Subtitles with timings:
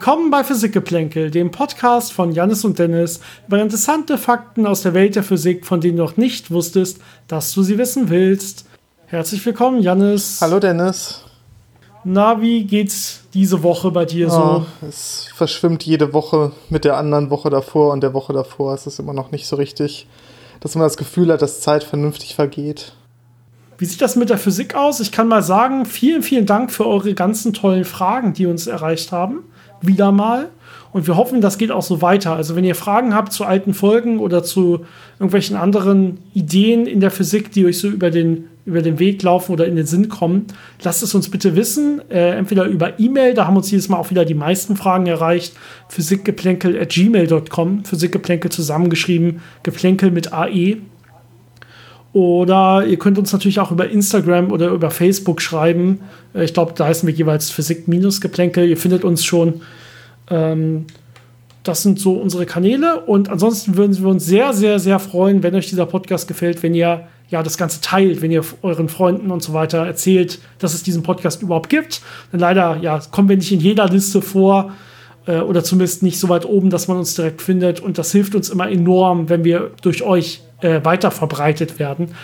[0.00, 5.14] Willkommen bei Physikgeplänkel, dem Podcast von Jannis und Dennis über interessante Fakten aus der Welt
[5.14, 8.64] der Physik, von denen du noch nicht wusstest, dass du sie wissen willst.
[9.04, 10.38] Herzlich willkommen, Jannis.
[10.40, 11.22] Hallo, Dennis.
[12.02, 14.64] Na, wie geht's diese Woche bei dir so?
[14.64, 18.72] Oh, es verschwimmt jede Woche mit der anderen Woche davor und der Woche davor.
[18.72, 20.06] Es ist immer noch nicht so richtig,
[20.60, 22.94] dass man das Gefühl hat, dass Zeit vernünftig vergeht.
[23.76, 25.00] Wie sieht das mit der Physik aus?
[25.00, 29.12] Ich kann mal sagen, vielen, vielen Dank für eure ganzen tollen Fragen, die uns erreicht
[29.12, 29.44] haben
[29.82, 30.48] wieder mal.
[30.92, 32.34] Und wir hoffen, das geht auch so weiter.
[32.34, 34.84] Also wenn ihr Fragen habt zu alten Folgen oder zu
[35.18, 39.52] irgendwelchen anderen Ideen in der Physik, die euch so über den, über den Weg laufen
[39.52, 40.46] oder in den Sinn kommen,
[40.82, 42.02] lasst es uns bitte wissen.
[42.10, 45.54] Äh, entweder über E-Mail, da haben uns dieses Mal auch wieder die meisten Fragen erreicht.
[45.88, 47.84] Physikgeplänkel at gmail.com.
[47.84, 49.40] Physikgeplänkel zusammengeschrieben.
[49.62, 50.78] Geplänkel mit AE.
[52.12, 56.00] Oder ihr könnt uns natürlich auch über Instagram oder über Facebook schreiben.
[56.34, 58.68] Äh, ich glaube, da heißen wir jeweils Physik-Geplänkel.
[58.68, 59.62] Ihr findet uns schon.
[60.28, 60.86] Ähm,
[61.62, 63.00] das sind so unsere Kanäle.
[63.00, 66.74] Und ansonsten würden wir uns sehr, sehr, sehr freuen, wenn euch dieser Podcast gefällt, wenn
[66.74, 70.82] ihr ja das Ganze teilt, wenn ihr euren Freunden und so weiter erzählt, dass es
[70.82, 72.02] diesen Podcast überhaupt gibt.
[72.32, 74.72] Denn leider ja, kommen wir nicht in jeder Liste vor
[75.26, 77.78] äh, oder zumindest nicht so weit oben, dass man uns direkt findet.
[77.78, 82.14] Und das hilft uns immer enorm, wenn wir durch euch äh, weiter verbreitet werden.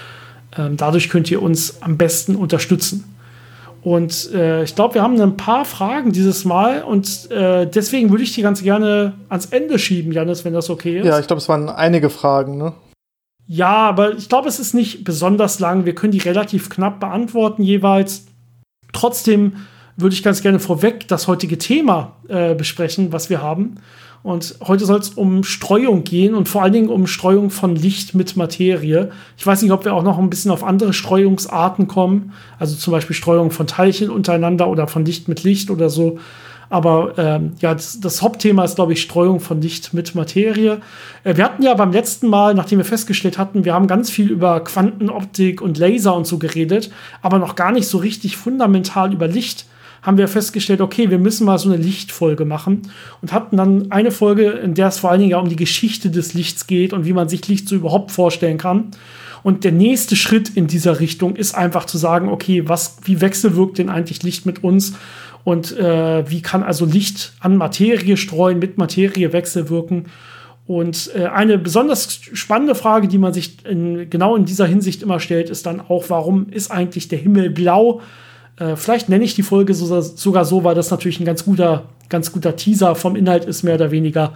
[0.57, 3.17] Ähm, dadurch könnt ihr uns am besten unterstützen.
[3.83, 8.25] Und äh, ich glaube, wir haben ein paar Fragen dieses Mal und äh, deswegen würde
[8.25, 11.07] ich die ganz gerne ans Ende schieben, Janis, wenn das okay ist.
[11.07, 12.73] Ja, ich glaube, es waren einige Fragen, ne?
[13.47, 15.85] Ja, aber ich glaube, es ist nicht besonders lang.
[15.85, 18.27] Wir können die relativ knapp beantworten jeweils.
[18.93, 19.53] Trotzdem
[19.97, 23.77] würde ich ganz gerne vorweg das heutige Thema äh, besprechen, was wir haben.
[24.27, 28.17] Und heute soll es um Streuung gehen und vor allen Dingen um Streuung von Licht
[28.17, 29.13] mit Materie.
[29.39, 32.91] Ich weiß nicht, ob wir auch noch ein bisschen auf andere Streuungsarten kommen, also zum
[32.91, 36.19] Beispiel Streuung von Teilchen untereinander oder von Licht mit Licht oder so.
[36.71, 40.81] Aber ähm, ja, das, das, Hauptthema ist, glaube ich, Streuung von Licht mit Materie.
[41.23, 44.29] Äh, wir hatten ja beim letzten Mal, nachdem wir festgestellt hatten, wir haben ganz viel
[44.33, 46.91] über Quantenoptik und Laser und so geredet,
[47.23, 49.67] aber noch gar nicht so richtig fundamental über Licht
[50.03, 52.83] haben wir festgestellt, okay, wir müssen mal so eine Lichtfolge machen
[53.23, 56.11] und hatten dann eine Folge, in der es vor allen Dingen ja um die Geschichte
[56.11, 58.91] des Lichts geht und wie man sich Licht so überhaupt vorstellen kann.
[59.43, 63.79] Und der nächste Schritt in dieser Richtung ist einfach zu sagen, okay, was, wie wechselwirkt
[63.79, 64.95] denn eigentlich Licht mit uns?
[65.45, 70.07] Und äh, wie kann also Licht an Materie streuen, mit Materie wechselwirken?
[70.67, 75.21] Und äh, eine besonders spannende Frage, die man sich in, genau in dieser Hinsicht immer
[75.21, 78.01] stellt, ist dann auch, warum ist eigentlich der Himmel blau?
[78.59, 81.85] Äh, vielleicht nenne ich die Folge so, sogar so, weil das natürlich ein ganz guter,
[82.09, 84.33] ganz guter Teaser vom Inhalt ist, mehr oder weniger.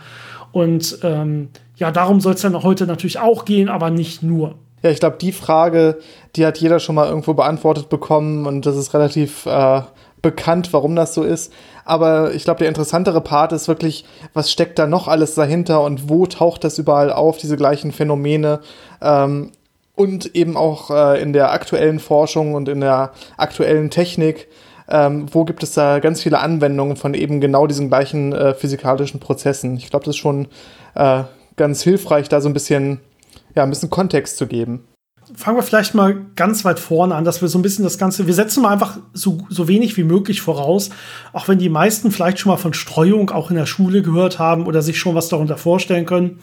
[0.52, 4.56] Und ähm, ja, darum soll es dann heute natürlich auch gehen, aber nicht nur.
[4.82, 5.98] Ja, ich glaube, die Frage,
[6.36, 9.82] die hat jeder schon mal irgendwo beantwortet bekommen und das ist relativ äh,
[10.22, 11.52] bekannt, warum das so ist.
[11.84, 16.08] Aber ich glaube, der interessantere Part ist wirklich, was steckt da noch alles dahinter und
[16.08, 18.60] wo taucht das überall auf, diese gleichen Phänomene.
[19.02, 19.52] Ähm,
[19.94, 24.48] und eben auch äh, in der aktuellen Forschung und in der aktuellen Technik,
[24.88, 29.20] ähm, wo gibt es da ganz viele Anwendungen von eben genau diesen gleichen äh, physikalischen
[29.20, 29.76] Prozessen.
[29.76, 30.48] Ich glaube, das ist schon
[30.94, 31.24] äh,
[31.56, 33.00] ganz hilfreich, da so ein bisschen,
[33.54, 34.84] ja, ein bisschen Kontext zu geben.
[35.36, 38.26] Fangen wir vielleicht mal ganz weit vorne an, dass wir so ein bisschen das Ganze,
[38.26, 40.90] wir setzen mal einfach so, so wenig wie möglich voraus,
[41.32, 44.66] auch wenn die meisten vielleicht schon mal von Streuung auch in der Schule gehört haben
[44.66, 46.40] oder sich schon was darunter vorstellen können.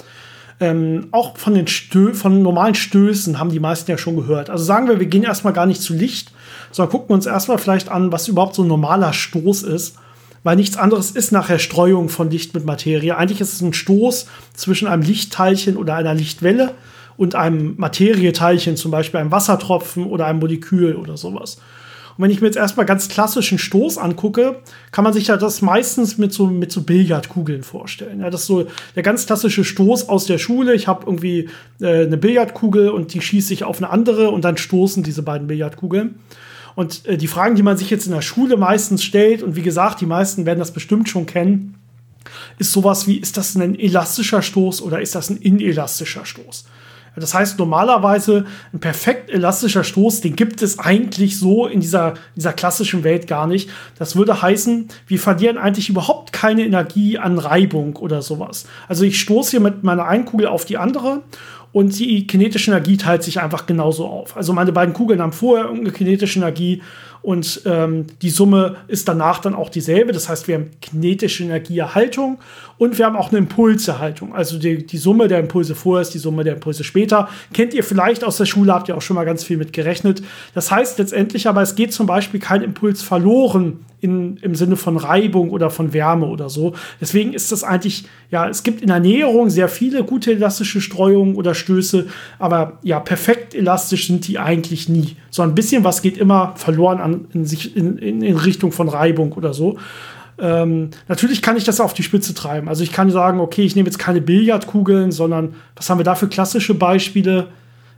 [0.60, 4.50] Ähm, auch von den Stö von normalen Stößen haben die meisten ja schon gehört.
[4.50, 6.32] Also sagen wir, wir gehen erstmal gar nicht zu Licht,
[6.72, 9.98] sondern gucken uns erstmal vielleicht an, was überhaupt so ein normaler Stoß ist.
[10.44, 13.18] Weil nichts anderes ist nachher Streuung von Licht mit Materie.
[13.18, 16.72] Eigentlich ist es ein Stoß zwischen einem Lichtteilchen oder einer Lichtwelle
[17.18, 21.58] und einem Materieteilchen, zum Beispiel einem Wassertropfen oder einem Molekül oder sowas.
[22.18, 24.60] Und wenn ich mir jetzt erstmal ganz klassischen Stoß angucke,
[24.92, 28.22] kann man sich ja das meistens mit so, mit so Billardkugeln vorstellen.
[28.22, 28.66] Ja, das ist so
[28.96, 30.74] der ganz klassische Stoß aus der Schule.
[30.74, 31.50] Ich habe irgendwie
[31.80, 35.48] äh, eine Billardkugel und die schieße ich auf eine andere und dann stoßen diese beiden
[35.48, 36.16] Billardkugeln.
[36.76, 39.62] Und äh, die Fragen, die man sich jetzt in der Schule meistens stellt, und wie
[39.62, 41.76] gesagt, die meisten werden das bestimmt schon kennen,
[42.58, 46.66] ist sowas wie, ist das ein elastischer Stoß oder ist das ein inelastischer Stoß?
[47.22, 52.54] Das heißt, normalerweise ein perfekt elastischer Stoß, den gibt es eigentlich so in dieser, dieser
[52.54, 53.70] klassischen Welt gar nicht.
[53.98, 58.66] Das würde heißen, wir verlieren eigentlich überhaupt keine Energie an Reibung oder sowas.
[58.88, 61.24] Also ich stoße hier mit meiner einen Kugel auf die andere
[61.72, 64.36] und die kinetische Energie teilt sich einfach genauso auf.
[64.38, 66.82] Also meine beiden Kugeln haben vorher irgendeine kinetische Energie
[67.22, 70.12] und ähm, die Summe ist danach dann auch dieselbe.
[70.14, 72.40] Das heißt, wir haben kinetische Energieerhaltung
[72.78, 74.36] und wir haben auch eine Impulserhaltung.
[74.36, 77.30] Also die, die Summe der Impulse vorher ist die Summe der Impulse später.
[77.54, 80.22] Kennt ihr vielleicht aus der Schule, habt ihr auch schon mal ganz viel mit gerechnet.
[80.54, 84.98] Das heißt letztendlich aber, es geht zum Beispiel kein Impuls verloren in, im Sinne von
[84.98, 86.74] Reibung oder von Wärme oder so.
[87.02, 91.36] Deswegen ist das eigentlich, ja, es gibt in der Näherung sehr viele gute elastische Streuungen
[91.36, 92.08] oder Stöße,
[92.38, 95.16] aber ja, perfekt elastisch sind die eigentlich nie.
[95.32, 98.88] So ein bisschen was geht immer verloren an, in, sich, in, in, in Richtung von
[98.88, 99.78] Reibung oder so.
[100.40, 102.70] Ähm, natürlich kann ich das auf die Spitze treiben.
[102.70, 106.14] Also ich kann sagen, okay, ich nehme jetzt keine Billardkugeln, sondern was haben wir da
[106.14, 107.48] für klassische Beispiele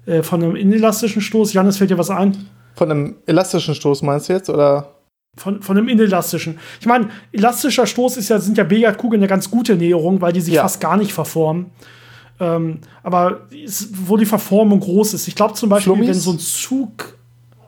[0.06, 1.52] äh, von einem inelastischen Stoß?
[1.52, 2.38] Janis, fällt dir was ein?
[2.75, 4.99] Von einem elastischen Stoß meinst du jetzt, oder?
[5.39, 6.59] Von, von einem inelastischen.
[6.81, 10.41] Ich meine, elastischer Stoß ist ja, sind ja Billardkugeln eine ganz gute Näherung, weil die
[10.41, 10.63] sich ja.
[10.63, 11.68] fast gar nicht verformen.
[12.41, 15.27] Ähm, aber ist, wo die Verformung groß ist.
[15.27, 16.07] Ich glaube zum Beispiel, Flummis?
[16.07, 17.18] wenn so ein Zug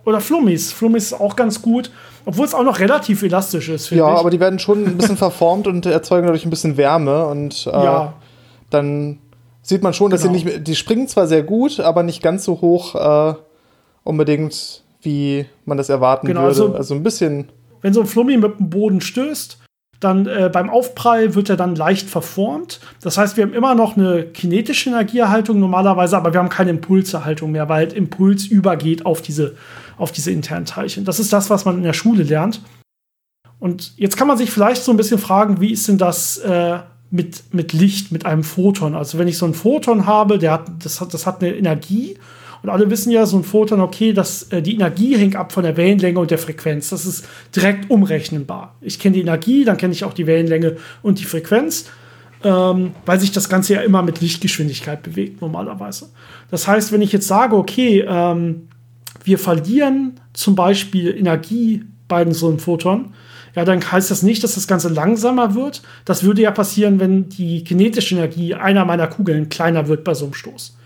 [0.06, 0.72] oder Flummis.
[0.72, 1.92] Flummis ist auch ganz gut.
[2.26, 4.20] Obwohl es auch noch relativ elastisch ist, Ja, ich.
[4.20, 7.26] aber die werden schon ein bisschen verformt und erzeugen dadurch ein bisschen Wärme.
[7.26, 8.14] Und äh, ja.
[8.70, 9.20] dann
[9.62, 10.36] sieht man schon, dass genau.
[10.36, 13.34] sie nicht, die springen zwar sehr gut, aber nicht ganz so hoch äh,
[14.04, 16.62] unbedingt, wie man das erwarten genau, würde.
[16.62, 17.50] Also, also ein bisschen.
[17.82, 19.58] Wenn so ein Flummi mit dem Boden stößt,
[20.02, 22.80] dann äh, beim Aufprall wird er dann leicht verformt.
[23.02, 27.52] Das heißt, wir haben immer noch eine kinetische Energieerhaltung normalerweise, aber wir haben keine Impulserhaltung
[27.52, 29.56] mehr, weil halt Impuls übergeht auf diese,
[29.98, 31.06] auf diese internen Teilchen.
[31.06, 32.62] Das ist das, was man in der Schule lernt.
[33.60, 36.80] Und jetzt kann man sich vielleicht so ein bisschen fragen, wie ist denn das äh,
[37.12, 38.96] mit, mit Licht, mit einem Photon?
[38.96, 42.18] Also wenn ich so ein Photon habe, der hat, das, hat, das hat eine Energie
[42.64, 45.64] und alle wissen ja, so ein Photon, okay, das, äh, die Energie hängt ab von
[45.64, 46.90] der Wellenlänge und der Frequenz.
[46.90, 48.76] Das ist direkt umrechnenbar.
[48.82, 51.90] Ich kenne die Energie, dann kenne ich auch die Wellenlänge und die Frequenz,
[52.44, 56.10] ähm, weil sich das Ganze ja immer mit Lichtgeschwindigkeit bewegt, normalerweise.
[56.52, 58.68] Das heißt, wenn ich jetzt sage, okay, ähm,
[59.24, 63.14] wir verlieren zum Beispiel Energie bei so einem Photon,
[63.56, 65.82] ja, dann heißt das nicht, dass das Ganze langsamer wird.
[66.06, 70.26] Das würde ja passieren, wenn die kinetische Energie einer meiner Kugeln kleiner wird bei so
[70.26, 70.78] einem Stoß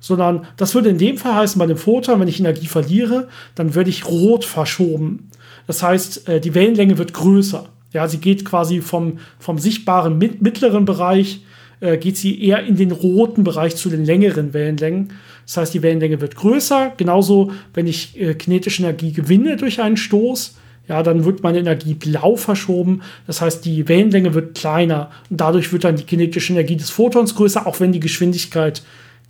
[0.00, 3.74] sondern das würde in dem Fall heißen, bei dem Photon, wenn ich Energie verliere, dann
[3.74, 5.28] werde ich rot verschoben.
[5.66, 7.66] Das heißt, äh, die Wellenlänge wird größer.
[7.92, 11.42] Ja, sie geht quasi vom, vom sichtbaren mittleren Bereich,
[11.80, 15.12] äh, geht sie eher in den roten Bereich zu den längeren Wellenlängen.
[15.46, 16.92] Das heißt, die Wellenlänge wird größer.
[16.96, 20.56] Genauso, wenn ich äh, kinetische Energie gewinne durch einen Stoß,
[20.88, 23.02] ja, dann wird meine Energie blau verschoben.
[23.26, 27.34] Das heißt, die Wellenlänge wird kleiner und dadurch wird dann die kinetische Energie des Photons
[27.34, 28.82] größer, auch wenn die Geschwindigkeit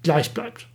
[0.02, 0.66] gleich bleibt.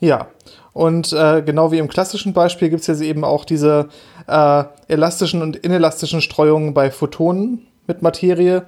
[0.00, 0.28] Ja,
[0.72, 3.88] und äh, genau wie im klassischen Beispiel gibt es jetzt eben auch diese
[4.28, 8.64] äh, elastischen und inelastischen Streuungen bei Photonen mit Materie.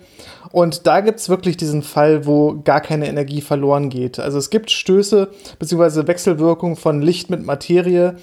[0.51, 4.19] Und da gibt es wirklich diesen Fall, wo gar keine Energie verloren geht.
[4.19, 5.29] Also es gibt Stöße
[5.59, 6.09] bzw.
[6.09, 8.17] Wechselwirkungen von Licht mit Materie,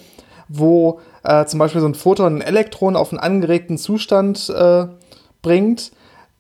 [0.50, 4.88] wo äh, zum Beispiel so ein Photon ein Elektron auf einen angeregten Zustand äh,
[5.42, 5.92] bringt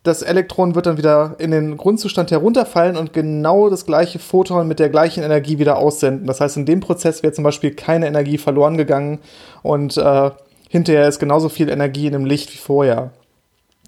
[0.07, 4.79] das Elektron wird dann wieder in den Grundzustand herunterfallen und genau das gleiche Photon mit
[4.79, 6.27] der gleichen Energie wieder aussenden.
[6.27, 9.19] Das heißt, in dem Prozess wäre zum Beispiel keine Energie verloren gegangen
[9.63, 10.31] und äh,
[10.69, 13.11] hinterher ist genauso viel Energie in dem Licht wie vorher.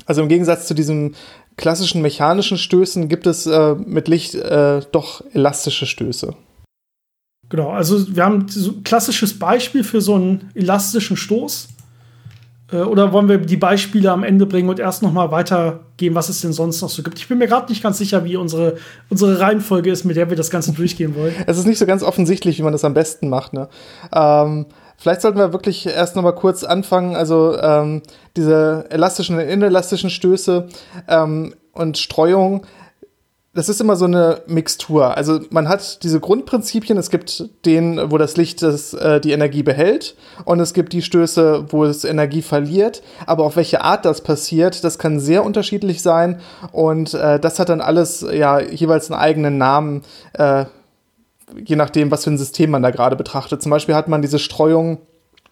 [0.06, 1.16] Also im Gegensatz zu diesen
[1.56, 6.36] klassischen mechanischen Stößen gibt es äh, mit Licht äh, doch elastische Stöße.
[7.48, 11.70] Genau, also wir haben ein klassisches Beispiel für so einen elastischen Stoß
[12.78, 16.42] oder wollen wir die Beispiele am Ende bringen und erst noch mal weitergehen, was es
[16.42, 17.18] denn sonst noch so gibt?
[17.18, 18.76] Ich bin mir gerade nicht ganz sicher, wie unsere,
[19.10, 21.34] unsere Reihenfolge ist, mit der wir das Ganze durchgehen wollen.
[21.48, 23.54] Es ist nicht so ganz offensichtlich, wie man das am besten macht.
[23.54, 23.70] Ne?
[24.14, 27.16] Ähm, vielleicht sollten wir wirklich erst noch mal kurz anfangen.
[27.16, 28.04] Also ähm,
[28.38, 30.68] diese elastischen und inelastischen Stöße
[31.08, 32.66] ähm, und Streuung
[33.54, 35.18] das ist immer so eine Mixtur.
[35.18, 39.64] Also man hat diese Grundprinzipien, es gibt den, wo das Licht das, äh, die Energie
[39.64, 40.16] behält
[40.46, 43.02] und es gibt die Stöße, wo es Energie verliert.
[43.26, 46.42] Aber auf welche Art das passiert, das kann sehr unterschiedlich sein
[46.72, 50.04] und äh, das hat dann alles ja jeweils einen eigenen Namen,
[50.34, 50.66] äh,
[51.66, 53.64] je nachdem, was für ein System man da gerade betrachtet.
[53.64, 55.00] Zum Beispiel hat man diese Streuung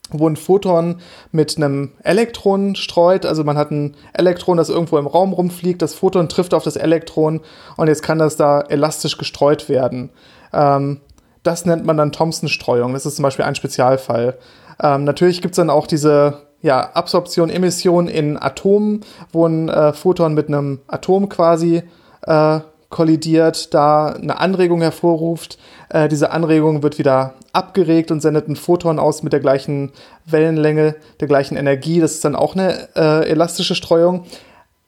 [0.09, 0.97] wo ein Photon
[1.31, 3.25] mit einem Elektron streut.
[3.25, 6.75] Also man hat ein Elektron, das irgendwo im Raum rumfliegt, das Photon trifft auf das
[6.75, 7.41] Elektron
[7.75, 10.09] und jetzt kann das da elastisch gestreut werden.
[10.53, 11.01] Ähm,
[11.43, 12.93] das nennt man dann Thomson-Streuung.
[12.93, 14.37] Das ist zum Beispiel ein Spezialfall.
[14.81, 19.93] Ähm, natürlich gibt es dann auch diese ja, Absorption, Emission in Atomen, wo ein äh,
[19.93, 21.83] Photon mit einem Atom quasi
[22.23, 25.57] äh, kollidiert, da eine Anregung hervorruft.
[25.89, 29.91] Äh, diese Anregung wird wieder abgeregt und sendet ein Photon aus mit der gleichen
[30.25, 31.99] Wellenlänge, der gleichen Energie.
[31.99, 34.25] Das ist dann auch eine äh, elastische Streuung.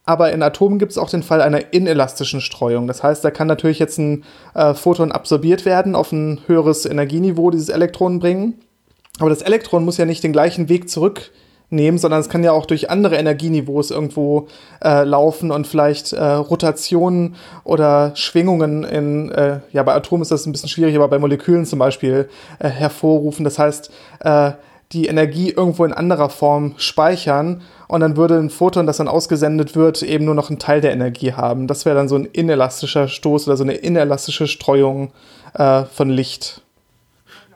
[0.06, 2.88] Aber in Atomen gibt es auch den Fall einer inelastischen Streuung.
[2.88, 4.24] Das heißt, da kann natürlich jetzt ein
[4.56, 8.56] äh, Photon absorbiert werden, auf ein höheres Energieniveau dieses Elektron bringen.
[9.20, 11.32] Aber das Elektron muss ja nicht den gleichen Weg zurück
[11.70, 14.48] nehmen, sondern es kann ja auch durch andere Energieniveaus irgendwo
[14.84, 20.46] äh, laufen und vielleicht äh, Rotationen oder Schwingungen in, äh, ja, bei Atomen ist das
[20.46, 23.44] ein bisschen schwierig, aber bei Molekülen zum Beispiel äh, hervorrufen.
[23.44, 24.52] Das heißt, äh,
[24.92, 29.76] die Energie irgendwo in anderer Form speichern und dann würde ein Photon, das dann ausgesendet
[29.76, 31.68] wird, eben nur noch einen Teil der Energie haben.
[31.68, 35.12] Das wäre dann so ein inelastischer Stoß oder so eine inelastische Streuung
[35.54, 36.64] äh, von Licht.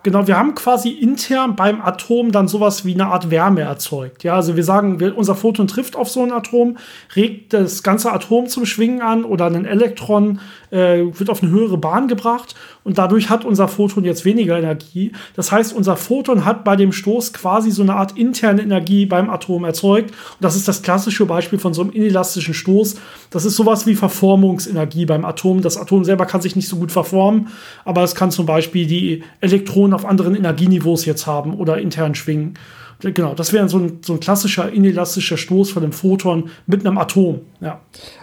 [0.04, 4.26] Genau, wir haben quasi intern beim Atom dann sowas wie eine Art Wärme erzeugt.
[4.26, 6.78] Ja, also wir sagen, wir, unser Photon trifft auf so ein Atom,
[7.16, 10.42] regt das ganze Atom zum Schwingen an oder ein Elektron
[10.72, 15.14] äh, wird auf eine höhere Bahn gebracht und dadurch hat unser Photon jetzt weniger Energie.
[15.36, 19.30] Das heißt, unser Photon hat bei dem Stoß quasi so eine Art interne Energie beim
[19.30, 20.10] Atom erzeugt.
[20.12, 22.96] Und das ist das klassische Beispiel von so einem inelastischen Stoß.
[23.30, 25.62] Das ist sowas wie Verformungsenergie beim Atom.
[25.62, 27.48] Das Atom selber kann sich nicht so gut verformen,
[27.86, 32.56] aber es kann zum Beispiel die Elektronen auf anderen Energieniveaus jetzt haben oder intern schwingen.
[33.00, 36.98] Genau, das wäre so ein, so ein klassischer inelastischer Stoß von einem Photon mit einem
[36.98, 37.42] Atom.
[37.60, 37.82] Ja.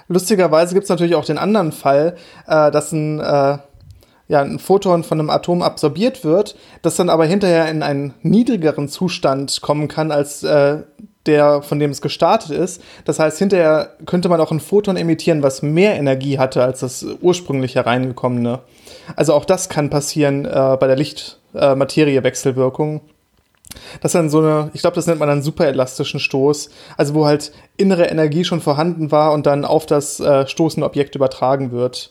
[0.09, 3.59] Lustigerweise gibt es natürlich auch den anderen Fall, äh, dass ein, äh,
[4.29, 8.89] ja, ein Photon von einem Atom absorbiert wird, das dann aber hinterher in einen niedrigeren
[8.89, 10.79] Zustand kommen kann als äh,
[11.27, 12.83] der, von dem es gestartet ist.
[13.05, 17.05] Das heißt, hinterher könnte man auch ein Photon emittieren, was mehr Energie hatte als das
[17.21, 18.61] ursprünglich hereingekommene.
[19.17, 23.01] Also auch das kann passieren äh, bei der Licht- äh, Materie-Wechselwirkung.
[24.01, 27.27] Das ist dann so eine, ich glaube, das nennt man einen superelastischen Stoß, also wo
[27.27, 32.11] halt innere Energie schon vorhanden war und dann auf das äh, stoßende Objekt übertragen wird.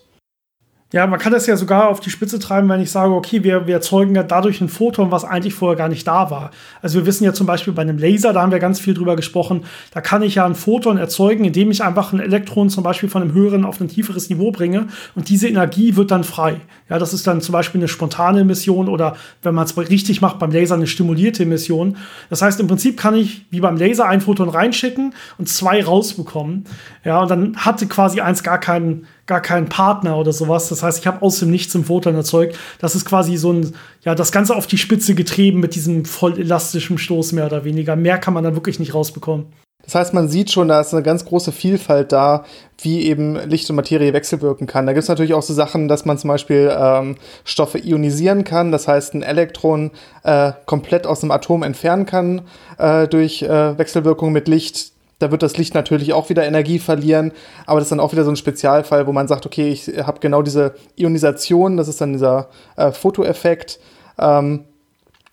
[0.91, 3.67] Ja, man kann das ja sogar auf die Spitze treiben, wenn ich sage, okay, wir,
[3.67, 6.49] wir erzeugen ja dadurch ein Photon, was eigentlich vorher gar nicht da war.
[6.81, 9.15] Also wir wissen ja zum Beispiel bei einem Laser, da haben wir ganz viel drüber
[9.15, 13.07] gesprochen, da kann ich ja ein Photon erzeugen, indem ich einfach ein Elektron zum Beispiel
[13.07, 16.59] von einem höheren auf ein tieferes Niveau bringe und diese Energie wird dann frei.
[16.89, 20.39] Ja, das ist dann zum Beispiel eine spontane Emission oder wenn man es richtig macht,
[20.39, 21.97] beim Laser eine stimulierte Emission.
[22.31, 26.65] Das heißt, im Prinzip kann ich wie beim Laser ein Photon reinschicken und zwei rausbekommen.
[27.03, 30.67] Ja, und dann hatte quasi eins gar keinen gar keinen Partner oder sowas.
[30.67, 32.57] Das heißt, ich habe aus dem Nichts im Photon erzeugt.
[32.79, 36.37] Das ist quasi so ein, ja, das Ganze auf die Spitze getrieben mit diesem voll
[36.37, 37.95] elastischen Stoß mehr oder weniger.
[37.95, 39.45] Mehr kann man dann wirklich nicht rausbekommen.
[39.83, 42.43] Das heißt, man sieht schon, da ist eine ganz große Vielfalt da,
[42.81, 44.85] wie eben Licht und Materie wechselwirken kann.
[44.85, 48.71] Da gibt es natürlich auch so Sachen, dass man zum Beispiel ähm, Stoffe ionisieren kann,
[48.71, 49.91] das heißt ein Elektron
[50.23, 52.41] äh, komplett aus einem Atom entfernen kann
[52.77, 54.91] äh, durch äh, Wechselwirkung mit Licht.
[55.19, 57.33] Da wird das Licht natürlich auch wieder Energie verlieren,
[57.65, 60.19] aber das ist dann auch wieder so ein Spezialfall, wo man sagt, okay, ich habe
[60.19, 62.47] genau diese Ionisation, das ist dann dieser
[62.77, 63.79] äh, Fotoeffekt.
[64.17, 64.65] Ähm,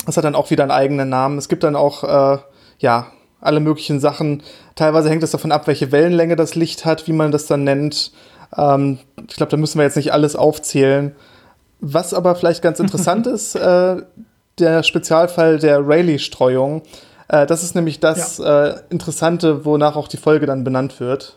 [0.04, 1.38] das hat dann auch wieder einen eigenen Namen.
[1.38, 2.38] Es gibt dann auch, äh,
[2.78, 3.06] ja,
[3.40, 4.42] alle möglichen Sachen.
[4.74, 8.12] Teilweise hängt es davon ab, welche Wellenlänge das Licht hat, wie man das dann nennt.
[8.56, 11.14] Ähm, ich glaube, da müssen wir jetzt nicht alles aufzählen.
[11.80, 13.96] Was aber vielleicht ganz interessant ist, äh,
[14.58, 16.82] der Spezialfall der Rayleigh-Streuung.
[17.28, 18.66] Äh, das ist nämlich das ja.
[18.66, 21.36] äh, Interessante, wonach auch die Folge dann benannt wird.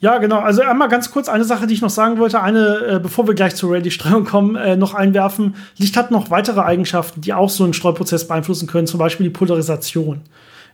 [0.00, 0.38] Ja, genau.
[0.38, 2.40] Also einmal ganz kurz eine Sache, die ich noch sagen wollte.
[2.40, 5.56] Eine, äh, bevor wir gleich zur Rayleigh-Streuung kommen, äh, noch einwerfen.
[5.76, 9.30] Licht hat noch weitere Eigenschaften, die auch so einen Streuprozess beeinflussen können, zum Beispiel die
[9.30, 10.22] Polarisation.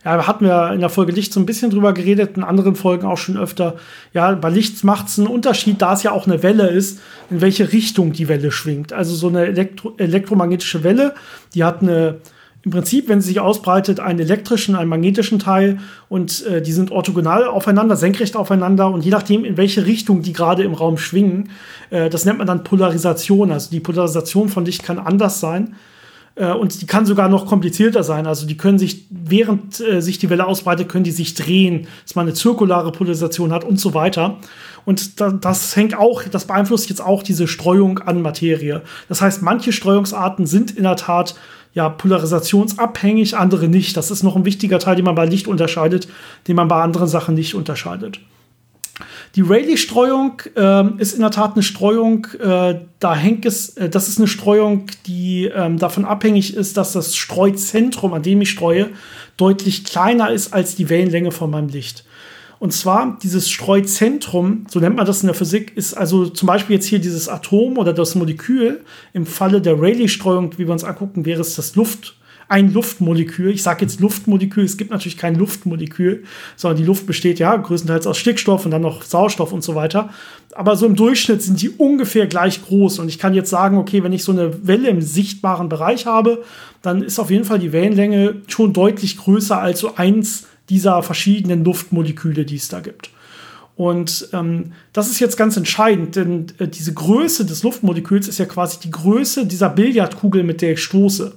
[0.05, 3.05] Ja, hatten wir in der Folge Licht so ein bisschen drüber geredet, in anderen Folgen
[3.05, 3.75] auch schon öfter.
[4.13, 7.41] Ja, bei Licht macht es einen Unterschied, da es ja auch eine Welle ist, in
[7.41, 8.93] welche Richtung die Welle schwingt.
[8.93, 11.15] Also so eine Elektro elektromagnetische Welle,
[11.53, 12.21] die hat eine
[12.67, 16.91] im Prinzip, wenn sie sich ausbreitet, einen elektrischen, einen magnetischen Teil und äh, die sind
[16.91, 21.49] orthogonal aufeinander, senkrecht aufeinander und je nachdem, in welche Richtung die gerade im Raum schwingen,
[21.91, 23.53] äh, das nennt man dann Polarisation.
[23.53, 25.75] Also die Polarisation von Licht kann anders sein
[26.35, 28.27] äh, und die kann sogar noch komplizierter sein.
[28.27, 32.15] Also die können sich, während äh, sich die Welle ausbreitet, können die sich drehen, dass
[32.15, 34.39] man eine zirkulare Polarisation hat und so weiter.
[34.83, 38.81] Und da, das hängt auch, das beeinflusst jetzt auch diese Streuung an Materie.
[39.07, 41.35] Das heißt, manche Streuungsarten sind in der Tat
[41.73, 43.97] ja, polarisationsabhängig, andere nicht.
[43.97, 46.07] Das ist noch ein wichtiger Teil, den man bei Licht unterscheidet,
[46.47, 48.19] den man bei anderen Sachen nicht unterscheidet.
[49.35, 54.07] Die Rayleigh-Streuung äh, ist in der Tat eine Streuung, äh, da hängt es, äh, das
[54.07, 58.89] ist eine Streuung, die ähm, davon abhängig ist, dass das Streuzentrum, an dem ich streue,
[59.35, 62.05] deutlich kleiner ist als die Wellenlänge von meinem Licht.
[62.59, 66.75] Und zwar dieses Streuzentrum, so nennt man das in der Physik, ist also zum Beispiel
[66.75, 68.81] jetzt hier dieses Atom oder das Molekül.
[69.13, 72.15] Im Falle der Rayleigh-Streuung, wie wir uns angucken, wäre es das Luft,
[72.49, 73.51] ein Luftmolekül.
[73.51, 76.23] Ich sage jetzt Luftmolekül, es gibt natürlich kein Luftmolekül,
[76.55, 80.09] sondern die Luft besteht ja größtenteils aus Stickstoff und dann noch Sauerstoff und so weiter.
[80.53, 82.99] Aber so im Durchschnitt sind die ungefähr gleich groß.
[82.99, 86.43] Und ich kann jetzt sagen, okay, wenn ich so eine Welle im sichtbaren Bereich habe,
[86.81, 91.63] dann ist auf jeden Fall die Wellenlänge schon deutlich größer als so eins dieser verschiedenen
[91.63, 93.09] Luftmoleküle, die es da gibt.
[93.75, 98.45] Und ähm, das ist jetzt ganz entscheidend, denn äh, diese Größe des Luftmoleküls ist ja
[98.45, 101.35] quasi die Größe dieser Billardkugel, mit der ich stoße.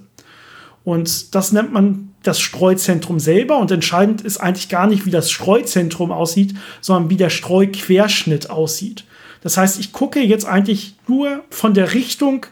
[0.83, 3.59] Und das nennt man das Streuzentrum selber.
[3.59, 9.05] Und entscheidend ist eigentlich gar nicht, wie das Streuzentrum aussieht, sondern wie der Streuquerschnitt aussieht.
[9.43, 12.47] Das heißt, ich gucke jetzt eigentlich nur von der Richtung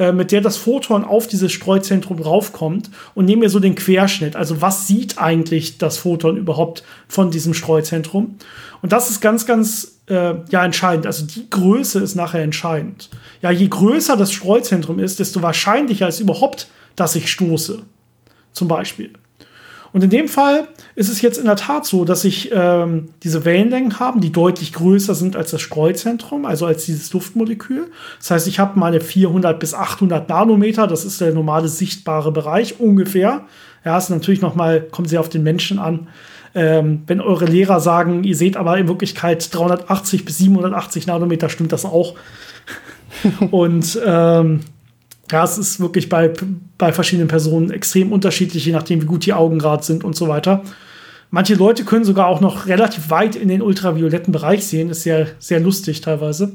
[0.00, 4.34] äh, mit der das Photon auf dieses Streuzentrum raufkommt und nehme mir so den Querschnitt.
[4.34, 8.36] Also was sieht eigentlich das Photon überhaupt von diesem Streuzentrum?
[8.80, 11.04] Und das ist ganz, ganz äh, ja entscheidend.
[11.04, 13.10] Also die Größe ist nachher entscheidend.
[13.42, 17.82] Ja, je größer das Streuzentrum ist, desto wahrscheinlicher ist überhaupt, dass ich stoße.
[18.52, 19.12] Zum Beispiel.
[19.92, 23.44] Und in dem Fall ist es jetzt in der Tat so, dass ich ähm, diese
[23.44, 27.90] Wellenlängen habe, die deutlich größer sind als das Streuzentrum, also als dieses Duftmolekül.
[28.18, 32.78] Das heißt, ich habe meine 400 bis 800 Nanometer, das ist der normale sichtbare Bereich
[32.78, 33.42] ungefähr.
[33.84, 36.08] Ja, ist natürlich noch mal, kommt sehr auf den Menschen an.
[36.54, 41.72] Ähm, wenn eure Lehrer sagen, ihr seht aber in Wirklichkeit 380 bis 780 Nanometer, stimmt
[41.72, 42.14] das auch.
[43.50, 44.60] Und ähm,
[45.30, 46.32] ja, es ist wirklich bei,
[46.78, 50.28] bei verschiedenen Personen extrem unterschiedlich, je nachdem, wie gut die Augen gerade sind und so
[50.28, 50.62] weiter.
[51.30, 55.28] Manche Leute können sogar auch noch relativ weit in den ultravioletten Bereich sehen, ist sehr,
[55.38, 56.52] sehr lustig teilweise.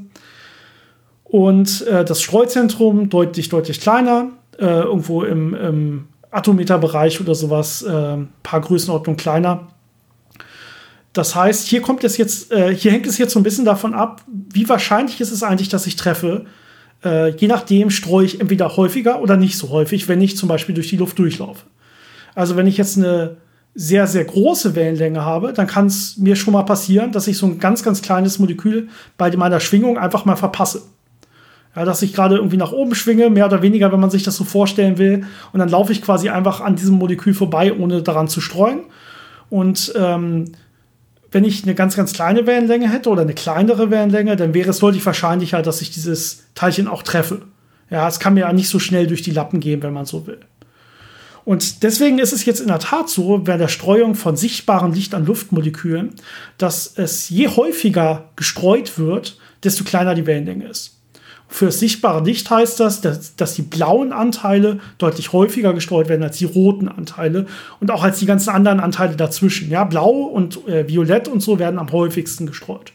[1.23, 4.29] Und äh, das Streuzentrum deutlich, deutlich kleiner,
[4.59, 9.67] äh, irgendwo im, im Atometerbereich oder sowas, äh, paar Größenordnungen kleiner.
[11.13, 13.93] Das heißt, hier kommt es jetzt, äh, hier hängt es jetzt so ein bisschen davon
[13.93, 16.45] ab, wie wahrscheinlich ist es eigentlich, dass ich treffe,
[17.05, 20.75] äh, je nachdem streue ich entweder häufiger oder nicht so häufig, wenn ich zum Beispiel
[20.75, 21.65] durch die Luft durchlaufe.
[22.33, 23.37] Also wenn ich jetzt eine
[23.75, 27.45] sehr, sehr große Wellenlänge habe, dann kann es mir schon mal passieren, dass ich so
[27.45, 30.81] ein ganz, ganz kleines Molekül bei meiner Schwingung einfach mal verpasse.
[31.75, 34.37] Ja, dass ich gerade irgendwie nach oben schwinge, mehr oder weniger, wenn man sich das
[34.37, 35.25] so vorstellen will.
[35.51, 38.79] Und dann laufe ich quasi einfach an diesem Molekül vorbei, ohne daran zu streuen.
[39.49, 40.53] Und ähm,
[41.35, 44.79] wenn ich eine ganz, ganz kleine Wellenlänge hätte oder eine kleinere Wellenlänge, dann wäre es
[44.79, 47.41] deutlich wahrscheinlicher, dass ich dieses Teilchen auch treffe.
[47.89, 50.27] Ja, es kann mir ja nicht so schnell durch die Lappen gehen, wenn man so
[50.27, 50.39] will.
[51.43, 55.13] Und deswegen ist es jetzt in der Tat so, bei der Streuung von sichtbaren Licht
[55.13, 56.11] an Luftmolekülen,
[56.57, 60.94] dass es je häufiger gestreut wird, desto kleiner die Wellenlänge ist.
[61.47, 66.37] Für sichtbare Licht heißt das, dass, dass die blauen Anteile deutlich häufiger gestreut werden als
[66.37, 67.45] die roten Anteile
[67.79, 69.69] und auch als die ganzen anderen Anteile dazwischen.
[69.69, 72.93] Ja, blau und äh, violett und so werden am häufigsten gestreut.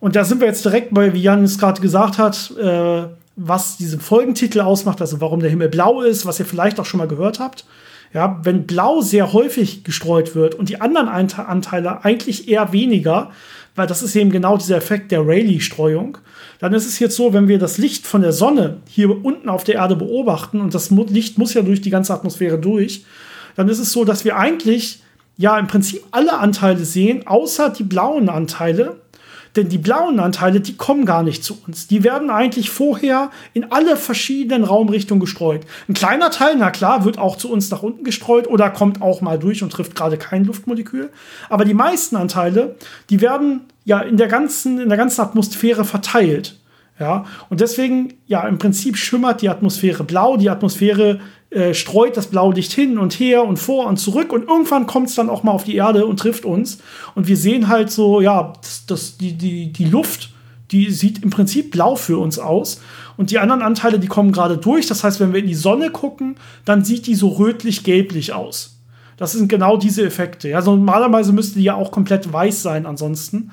[0.00, 3.04] Und da sind wir jetzt direkt bei, wie Jan es gerade gesagt hat, äh,
[3.36, 6.98] was diesen Folgentitel ausmacht, also warum der Himmel blau ist, was ihr vielleicht auch schon
[6.98, 7.64] mal gehört habt.
[8.12, 13.30] Ja, wenn blau sehr häufig gestreut wird und die anderen Anteile eigentlich eher weniger,
[13.74, 16.18] weil das ist eben genau dieser Effekt der Rayleigh-Streuung,
[16.58, 19.64] dann ist es jetzt so, wenn wir das Licht von der Sonne hier unten auf
[19.64, 23.04] der Erde beobachten und das Licht muss ja durch die ganze Atmosphäre durch,
[23.56, 25.02] dann ist es so, dass wir eigentlich
[25.36, 29.01] ja im Prinzip alle Anteile sehen, außer die blauen Anteile.
[29.56, 31.86] Denn die blauen Anteile, die kommen gar nicht zu uns.
[31.86, 35.62] Die werden eigentlich vorher in alle verschiedenen Raumrichtungen gestreut.
[35.88, 39.20] Ein kleiner Teil, na klar, wird auch zu uns nach unten gestreut oder kommt auch
[39.20, 41.10] mal durch und trifft gerade kein Luftmolekül.
[41.50, 42.76] Aber die meisten Anteile,
[43.10, 46.58] die werden ja in der ganzen, in der ganzen Atmosphäre verteilt.
[46.98, 51.20] Ja, und deswegen, ja, im Prinzip schimmert die Atmosphäre blau, die Atmosphäre
[51.52, 55.14] äh, streut das Blaulicht hin und her und vor und zurück und irgendwann kommt es
[55.14, 56.78] dann auch mal auf die Erde und trifft uns.
[57.14, 60.30] Und wir sehen halt so, ja, das, das, die, die, die Luft,
[60.70, 62.80] die sieht im Prinzip blau für uns aus.
[63.16, 64.86] Und die anderen Anteile, die kommen gerade durch.
[64.86, 68.78] Das heißt, wenn wir in die Sonne gucken, dann sieht die so rötlich-gelblich aus.
[69.18, 70.48] Das sind genau diese Effekte.
[70.48, 73.50] Ja, also normalerweise müsste die ja auch komplett weiß sein ansonsten.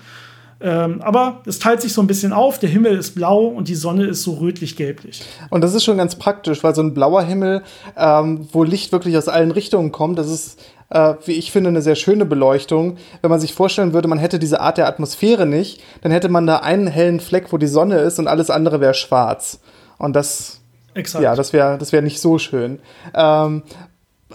[0.61, 2.59] Ähm, aber es teilt sich so ein bisschen auf.
[2.59, 5.23] Der Himmel ist blau und die Sonne ist so rötlich-gelblich.
[5.49, 7.63] Und das ist schon ganz praktisch, weil so ein blauer Himmel,
[7.97, 11.81] ähm, wo Licht wirklich aus allen Richtungen kommt, das ist äh, wie ich finde, eine
[11.81, 12.97] sehr schöne Beleuchtung.
[13.21, 16.47] Wenn man sich vorstellen würde, man hätte diese Art der Atmosphäre nicht, dann hätte man
[16.47, 19.59] da einen hellen Fleck, wo die Sonne ist und alles andere wäre schwarz.
[19.97, 20.61] Und das,
[20.95, 21.23] Exakt.
[21.23, 22.79] ja, das wäre das wäre nicht so schön.
[23.13, 23.63] Ähm,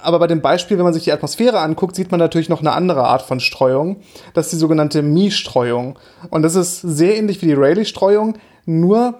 [0.03, 2.73] aber bei dem Beispiel, wenn man sich die Atmosphäre anguckt, sieht man natürlich noch eine
[2.73, 4.01] andere Art von Streuung.
[4.35, 5.99] Das ist die sogenannte Mie-Streuung.
[6.31, 8.35] Und das ist sehr ähnlich wie die Rayleigh-Streuung,
[8.67, 9.15] nur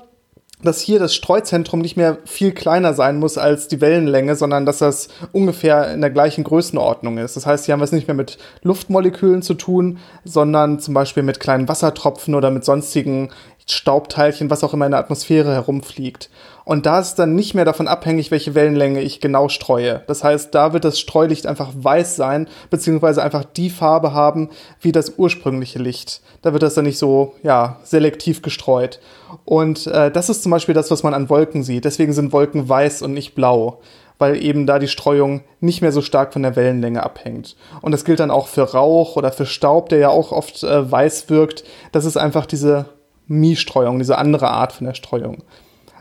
[0.65, 4.79] dass hier das Streuzentrum nicht mehr viel kleiner sein muss als die Wellenlänge, sondern dass
[4.79, 7.37] das ungefähr in der gleichen Größenordnung ist.
[7.37, 11.23] Das heißt, hier haben wir es nicht mehr mit Luftmolekülen zu tun, sondern zum Beispiel
[11.23, 13.31] mit kleinen Wassertropfen oder mit sonstigen
[13.67, 16.29] Staubteilchen, was auch immer in der Atmosphäre herumfliegt.
[16.65, 20.03] Und da ist dann nicht mehr davon abhängig, welche Wellenlänge ich genau streue.
[20.07, 24.51] Das heißt, da wird das Streulicht einfach weiß sein, beziehungsweise einfach die Farbe haben
[24.81, 26.21] wie das ursprüngliche Licht.
[26.43, 29.01] Da wird das dann nicht so, ja, selektiv gestreut.
[29.45, 31.85] Und äh, das ist zum Beispiel das, was man an Wolken sieht.
[31.85, 33.81] Deswegen sind Wolken weiß und nicht blau
[34.19, 37.57] weil eben da die Streuung nicht mehr so stark von der Wellenlänge abhängt.
[37.83, 40.91] Und das gilt dann auch für Rauch oder für Staub, der ja auch oft äh,
[40.91, 41.65] weiß wirkt.
[41.93, 42.87] Das ist einfach diese
[43.27, 45.43] Mie-Streuung, diese andere Art von der Streuung.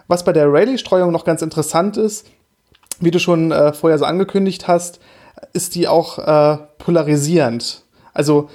[0.07, 2.27] Was bei der Rayleigh-Streuung noch ganz interessant ist,
[2.99, 4.99] wie du schon äh, vorher so angekündigt hast,
[5.53, 7.83] ist die auch äh, polarisierend.
[8.13, 8.49] Also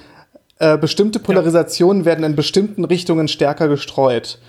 [0.59, 2.05] äh, bestimmte Polarisationen ja.
[2.05, 4.39] werden in bestimmten Richtungen stärker gestreut.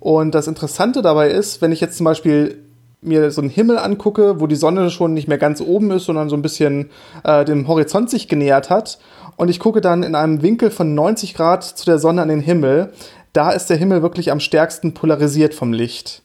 [0.00, 2.64] Und das Interessante dabei ist, wenn ich jetzt zum Beispiel
[3.00, 6.28] mir so einen Himmel angucke, wo die Sonne schon nicht mehr ganz oben ist, sondern
[6.28, 6.90] so ein bisschen
[7.22, 8.98] äh, dem Horizont sich genähert hat.
[9.36, 12.40] Und ich gucke dann in einem Winkel von 90 Grad zu der Sonne an den
[12.40, 12.92] Himmel.
[13.38, 16.22] Da ist der Himmel wirklich am stärksten polarisiert vom Licht.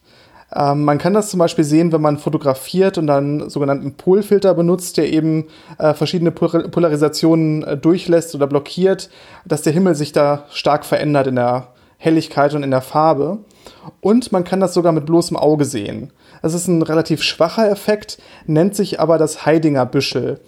[0.52, 4.98] Ähm, man kann das zum Beispiel sehen, wenn man fotografiert und dann sogenannten Polfilter benutzt,
[4.98, 5.46] der eben
[5.78, 9.12] äh, verschiedene Pol Polarisationen äh, durchlässt oder blockiert,
[9.46, 11.68] dass der Himmel sich da stark verändert in der
[12.00, 13.38] Helligkeit und in der Farbe.
[14.02, 16.12] Und man kann das sogar mit bloßem Auge sehen.
[16.42, 20.40] Das ist ein relativ schwacher Effekt, nennt sich aber das Heidinger Büschel.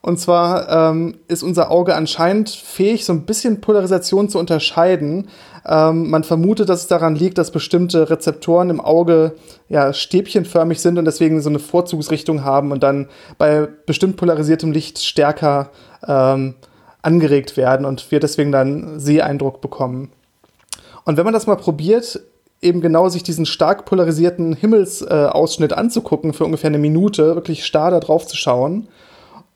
[0.00, 5.28] Und zwar ähm, ist unser Auge anscheinend fähig, so ein bisschen Polarisation zu unterscheiden.
[5.66, 9.34] Ähm, man vermutet, dass es daran liegt, dass bestimmte Rezeptoren im Auge
[9.68, 13.08] ja, stäbchenförmig sind und deswegen so eine Vorzugsrichtung haben und dann
[13.38, 15.70] bei bestimmt polarisiertem Licht stärker
[16.06, 16.54] ähm,
[17.02, 20.12] angeregt werden und wir deswegen dann Seeeindruck bekommen.
[21.04, 22.20] Und wenn man das mal probiert,
[22.62, 27.90] eben genau sich diesen stark polarisierten Himmelsausschnitt äh, anzugucken für ungefähr eine Minute, wirklich starr
[27.90, 28.88] da drauf zu schauen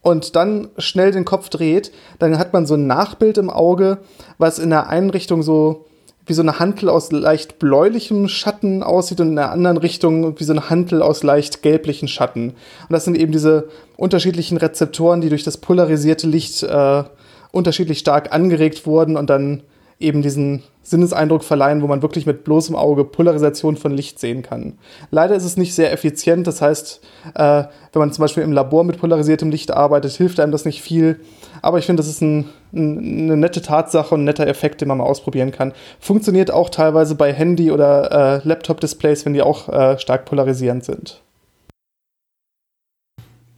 [0.02, 3.98] und dann schnell den Kopf dreht, dann hat man so ein Nachbild im Auge,
[4.38, 5.86] was in der einen Richtung so
[6.24, 10.44] wie so eine Hantel aus leicht bläulichem Schatten aussieht und in der anderen Richtung wie
[10.44, 12.50] so eine Hantel aus leicht gelblichen Schatten.
[12.50, 17.02] Und das sind eben diese unterschiedlichen Rezeptoren, die durch das polarisierte Licht äh,
[17.50, 19.62] unterschiedlich stark angeregt wurden und dann
[20.02, 24.78] eben diesen Sinneseindruck verleihen, wo man wirklich mit bloßem Auge Polarisation von Licht sehen kann.
[25.10, 27.00] Leider ist es nicht sehr effizient, das heißt,
[27.34, 30.82] äh, wenn man zum Beispiel im Labor mit polarisiertem Licht arbeitet, hilft einem das nicht
[30.82, 31.20] viel.
[31.62, 34.88] Aber ich finde, das ist ein, ein, eine nette Tatsache und ein netter Effekt, den
[34.88, 35.72] man mal ausprobieren kann.
[36.00, 41.22] Funktioniert auch teilweise bei Handy- oder äh, Laptop-Displays, wenn die auch äh, stark polarisierend sind.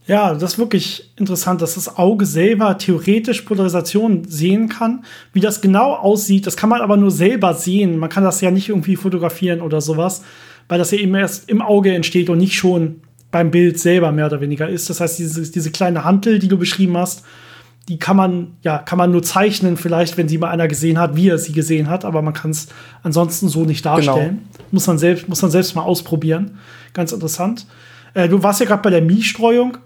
[0.07, 5.03] Ja, das ist wirklich interessant, dass das Auge selber theoretisch Polarisation sehen kann.
[5.33, 7.97] Wie das genau aussieht, das kann man aber nur selber sehen.
[7.97, 10.23] Man kann das ja nicht irgendwie fotografieren oder sowas,
[10.67, 14.27] weil das ja eben erst im Auge entsteht und nicht schon beim Bild selber mehr
[14.27, 14.89] oder weniger ist.
[14.89, 17.23] Das heißt, diese, diese kleine Hantel, die du beschrieben hast,
[17.87, 21.15] die kann man, ja, kann man nur zeichnen, vielleicht, wenn sie mal einer gesehen hat,
[21.15, 22.67] wie er sie gesehen hat, aber man kann es
[23.03, 24.41] ansonsten so nicht darstellen.
[24.53, 24.65] Genau.
[24.71, 26.57] Muss, man selbst, muss man selbst mal ausprobieren.
[26.93, 27.67] Ganz interessant.
[28.13, 29.77] Äh, du warst ja gerade bei der Mie-Streuung.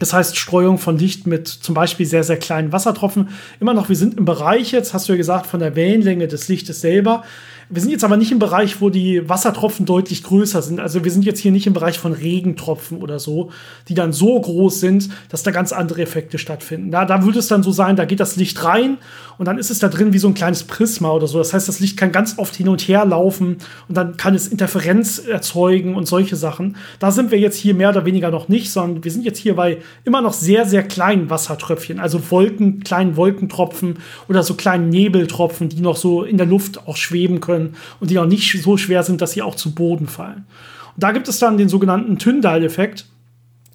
[0.00, 3.28] Das heißt, Streuung von Licht mit zum Beispiel sehr, sehr kleinen Wassertropfen.
[3.60, 6.48] Immer noch, wir sind im Bereich jetzt, hast du ja gesagt, von der Wellenlänge des
[6.48, 7.22] Lichtes selber.
[7.72, 10.80] Wir sind jetzt aber nicht im Bereich, wo die Wassertropfen deutlich größer sind.
[10.80, 13.50] Also wir sind jetzt hier nicht im Bereich von Regentropfen oder so,
[13.86, 16.90] die dann so groß sind, dass da ganz andere Effekte stattfinden.
[16.90, 18.98] Da, da würde es dann so sein, da geht das Licht rein
[19.38, 21.38] und dann ist es da drin wie so ein kleines Prisma oder so.
[21.38, 24.48] Das heißt, das Licht kann ganz oft hin und her laufen und dann kann es
[24.48, 26.74] Interferenz erzeugen und solche Sachen.
[26.98, 29.54] Da sind wir jetzt hier mehr oder weniger noch nicht, sondern wir sind jetzt hier
[29.54, 35.68] bei immer noch sehr, sehr kleinen Wassertröpfchen, also Wolken, kleinen Wolkentropfen oder so kleinen Nebeltropfen,
[35.68, 38.76] die noch so in der Luft auch schweben können können und die auch nicht so
[38.76, 40.46] schwer sind, dass sie auch zu Boden fallen.
[40.94, 43.06] Und da gibt es dann den sogenannten Tyndall-Effekt.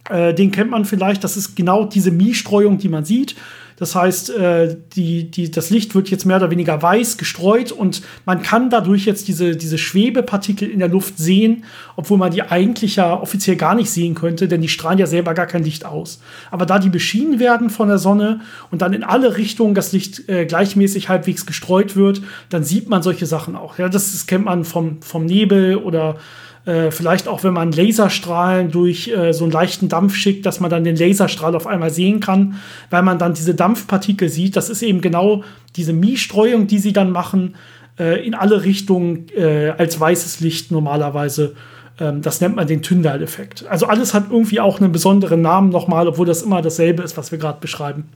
[0.10, 3.36] Äh, den kennt man vielleicht, das ist genau diese Mie-Streuung, die man sieht.
[3.78, 8.02] Das heißt, äh, die, die, das Licht wird jetzt mehr oder weniger weiß gestreut und
[8.26, 12.96] man kann dadurch jetzt diese, diese Schwebepartikel in der Luft sehen, obwohl man die eigentlich
[12.96, 16.22] ja offiziell gar nicht sehen könnte, denn die strahlen ja selber gar kein Licht aus.
[16.52, 20.30] Aber da die beschienen werden von der Sonne und dann in alle Richtungen das Licht
[20.30, 23.78] äh, gleichmäßig halbwegs gestreut wird, dann sieht man solche Sachen auch.
[23.78, 26.18] Ja, das, das kennt man vom, vom Nebel oder
[26.66, 30.70] äh, vielleicht auch, wenn man Laserstrahlen durch äh, so einen leichten Dampf schickt, dass man
[30.70, 32.56] dann den Laserstrahl auf einmal sehen kann,
[32.90, 34.56] weil man dann diese Dampfpartikel sieht.
[34.56, 35.44] Das ist eben genau
[35.76, 37.56] diese Mie-Streuung, die sie dann machen,
[38.00, 41.56] äh, in alle Richtungen äh, als weißes Licht normalerweise.
[42.00, 43.66] Ähm, das nennt man den Tyndall-Effekt.
[43.70, 47.32] Also alles hat irgendwie auch einen besonderen Namen nochmal, obwohl das immer dasselbe ist, was
[47.32, 48.10] wir gerade beschreiben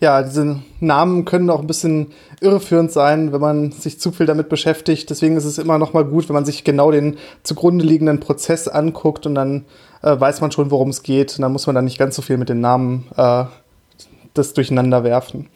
[0.00, 4.48] ja, diese Namen können auch ein bisschen irreführend sein, wenn man sich zu viel damit
[4.48, 5.10] beschäftigt.
[5.10, 8.66] Deswegen ist es immer noch mal gut, wenn man sich genau den zugrunde liegenden Prozess
[8.66, 9.66] anguckt und dann
[10.02, 11.36] äh, weiß man schon, worum es geht.
[11.36, 13.44] Und dann muss man dann nicht ganz so viel mit den Namen äh,
[14.32, 15.48] das durcheinander werfen.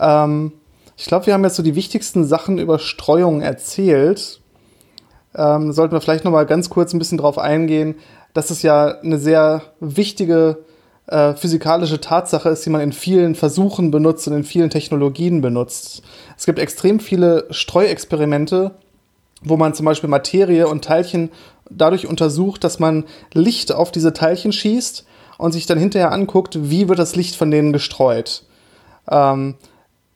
[0.00, 0.52] Ähm,
[0.96, 4.40] ich glaube, wir haben jetzt so die wichtigsten Sachen über Streuung erzählt.
[5.36, 7.94] Ähm, sollten wir vielleicht noch mal ganz kurz ein bisschen drauf eingehen,
[8.32, 10.58] dass es ja eine sehr wichtige
[11.06, 16.02] äh, physikalische Tatsache ist, die man in vielen Versuchen benutzt und in vielen Technologien benutzt.
[16.36, 18.72] Es gibt extrem viele Streuexperimente,
[19.42, 21.30] wo man zum Beispiel Materie und Teilchen
[21.70, 25.06] dadurch untersucht, dass man Licht auf diese Teilchen schießt
[25.38, 28.44] und sich dann hinterher anguckt, wie wird das Licht von denen gestreut.
[29.10, 29.56] Ähm,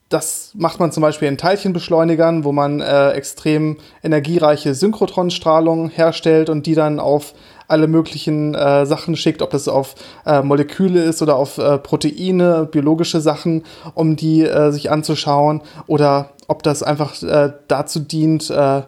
[0.09, 6.67] das macht man zum Beispiel in Teilchenbeschleunigern, wo man äh, extrem energiereiche Synchrotronstrahlung herstellt und
[6.67, 7.35] die dann auf
[7.69, 9.95] alle möglichen äh, Sachen schickt, ob das auf
[10.25, 16.31] äh, Moleküle ist oder auf äh, Proteine, biologische Sachen, um die äh, sich anzuschauen oder
[16.47, 18.83] ob das einfach äh, dazu dient, äh,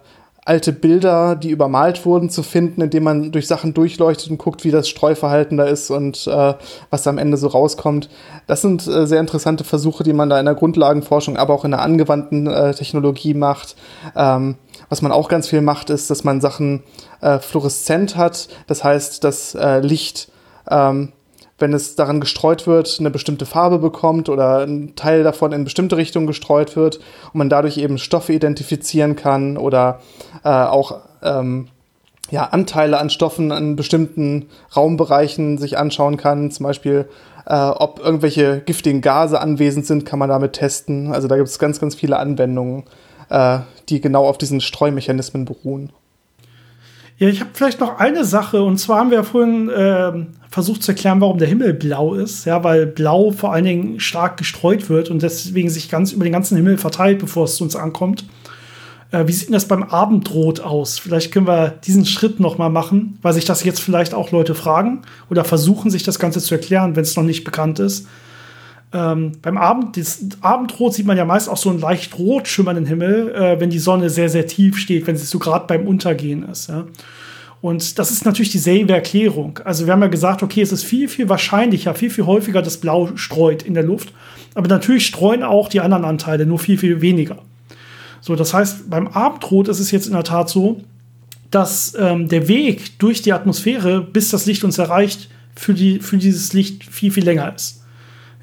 [0.51, 4.73] alte Bilder, die übermalt wurden, zu finden, indem man durch Sachen durchleuchtet und guckt, wie
[4.73, 6.55] das Streuverhalten da ist und äh,
[6.91, 8.11] was am Ende so rauskommt.
[8.49, 11.71] Das sind äh, sehr interessante Versuche, die man da in der Grundlagenforschung, aber auch in
[11.71, 13.77] der angewandten äh, Technologie macht.
[14.17, 14.57] Ähm,
[14.89, 16.83] was man auch ganz viel macht, ist, dass man Sachen
[17.21, 18.49] äh, fluoreszent hat.
[18.67, 20.33] Das heißt, das äh, Licht
[20.69, 21.13] ähm,
[21.61, 25.97] wenn es daran gestreut wird, eine bestimmte Farbe bekommt oder ein Teil davon in bestimmte
[25.97, 26.97] Richtungen gestreut wird
[27.33, 30.01] und man dadurch eben Stoffe identifizieren kann oder
[30.45, 31.69] äh, auch ähm,
[32.31, 36.51] ja, Anteile an Stoffen in bestimmten Raumbereichen sich anschauen kann.
[36.51, 37.09] Zum Beispiel,
[37.47, 41.13] äh, ob irgendwelche giftigen Gase anwesend sind, kann man damit testen.
[41.13, 42.85] Also da gibt es ganz, ganz viele Anwendungen,
[43.29, 45.93] äh, die genau auf diesen Streumechanismen beruhen.
[47.21, 50.11] Ja, ich habe vielleicht noch eine Sache, und zwar haben wir ja vorhin äh,
[50.51, 52.47] versucht zu erklären, warum der Himmel blau ist.
[52.47, 56.33] Ja, weil blau vor allen Dingen stark gestreut wird und deswegen sich ganz über den
[56.33, 58.25] ganzen Himmel verteilt, bevor es zu uns ankommt.
[59.11, 60.99] Äh, wie sieht denn das beim Abendrot aus?
[60.99, 64.55] Vielleicht können wir diesen Schritt noch mal machen, weil sich das jetzt vielleicht auch Leute
[64.55, 68.07] fragen oder versuchen, sich das Ganze zu erklären, wenn es noch nicht bekannt ist.
[68.93, 72.87] Ähm, beim Abend, das Abendrot sieht man ja meist auch so einen leicht rot schimmernden
[72.87, 76.49] Himmel, äh, wenn die Sonne sehr, sehr tief steht, wenn sie so gerade beim Untergehen
[76.49, 76.69] ist.
[76.69, 76.87] Ja.
[77.61, 79.61] Und das ist natürlich dieselbe Erklärung.
[79.65, 82.79] Also wir haben ja gesagt, okay, es ist viel, viel wahrscheinlicher, viel, viel häufiger, dass
[82.79, 84.13] Blau streut in der Luft.
[84.55, 87.39] Aber natürlich streuen auch die anderen Anteile, nur viel, viel weniger.
[88.23, 90.81] So, das heißt, beim Abendrot ist es jetzt in der Tat so,
[91.51, 96.17] dass ähm, der Weg durch die Atmosphäre, bis das Licht uns erreicht, für, die, für
[96.17, 97.80] dieses Licht viel, viel länger ist.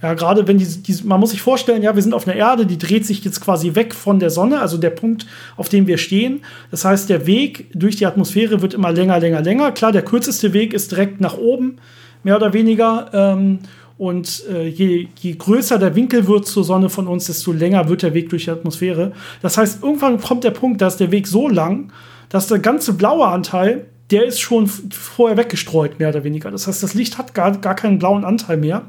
[0.01, 2.67] Ja, gerade wenn die, die, man muss sich vorstellen, ja, wir sind auf einer Erde,
[2.67, 5.97] die dreht sich jetzt quasi weg von der Sonne, also der Punkt, auf dem wir
[5.97, 6.41] stehen.
[6.69, 9.71] Das heißt, der Weg durch die Atmosphäre wird immer länger, länger, länger.
[9.71, 11.77] Klar, der kürzeste Weg ist direkt nach oben,
[12.23, 13.09] mehr oder weniger.
[13.11, 13.59] Ähm,
[13.97, 18.03] und äh, je, je größer der Winkel wird zur Sonne von uns, desto länger wird
[18.03, 19.13] der Weg durch die Atmosphäre.
[19.41, 21.91] Das heißt, irgendwann kommt der Punkt, da ist der Weg so lang,
[22.29, 26.51] dass der ganze blaue Anteil, der ist schon vorher weggestreut, mehr oder weniger.
[26.51, 28.83] Das heißt, das Licht hat gar, gar keinen blauen Anteil mehr.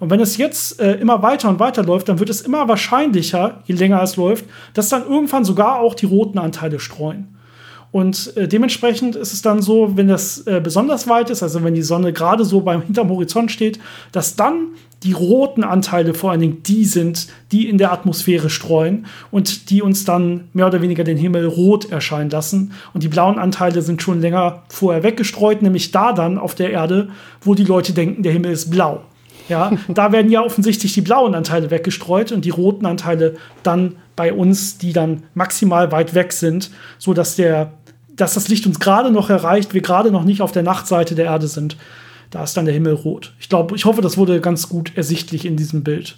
[0.00, 3.62] Und wenn es jetzt äh, immer weiter und weiter läuft, dann wird es immer wahrscheinlicher,
[3.64, 7.34] je länger es läuft, dass dann irgendwann sogar auch die roten Anteile streuen.
[7.94, 11.76] Und äh, dementsprechend ist es dann so, wenn das äh, besonders weit ist, also wenn
[11.76, 13.78] die Sonne gerade so beim hinterm Horizont steht,
[14.10, 14.70] dass dann
[15.04, 19.80] die roten Anteile vor allen Dingen die sind, die in der Atmosphäre streuen und die
[19.80, 22.72] uns dann mehr oder weniger den Himmel rot erscheinen lassen.
[22.94, 27.10] Und die blauen Anteile sind schon länger vorher weggestreut, nämlich da dann auf der Erde,
[27.42, 29.02] wo die Leute denken, der Himmel ist blau.
[29.48, 34.32] Ja, da werden ja offensichtlich die blauen Anteile weggestreut und die roten Anteile dann bei
[34.32, 37.72] uns, die dann maximal weit weg sind, so dass der,
[38.14, 41.26] dass das Licht uns gerade noch erreicht, wir gerade noch nicht auf der Nachtseite der
[41.26, 41.76] Erde sind.
[42.30, 43.34] Da ist dann der Himmel rot.
[43.38, 46.16] Ich glaube, ich hoffe, das wurde ganz gut ersichtlich in diesem Bild.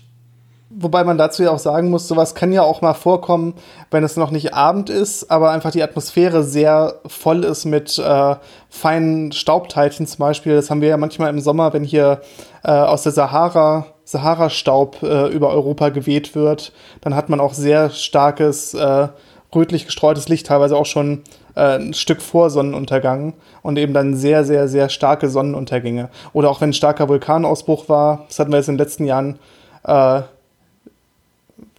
[0.79, 3.55] Wobei man dazu ja auch sagen muss, sowas kann ja auch mal vorkommen,
[3.91, 8.35] wenn es noch nicht Abend ist, aber einfach die Atmosphäre sehr voll ist mit äh,
[8.69, 10.55] feinen Staubteilchen zum Beispiel.
[10.55, 12.21] Das haben wir ja manchmal im Sommer, wenn hier
[12.67, 17.91] äh, aus der Sahara Sahara-Staub äh, über Europa geweht wird, dann hat man auch sehr
[17.91, 19.09] starkes äh,
[19.53, 21.23] rötlich gestreutes Licht, teilweise auch schon
[21.57, 26.09] äh, ein Stück vor Sonnenuntergang und eben dann sehr, sehr, sehr starke Sonnenuntergänge.
[26.33, 29.39] Oder auch wenn ein starker Vulkanausbruch war, das hatten wir jetzt in den letzten Jahren
[29.85, 30.23] äh,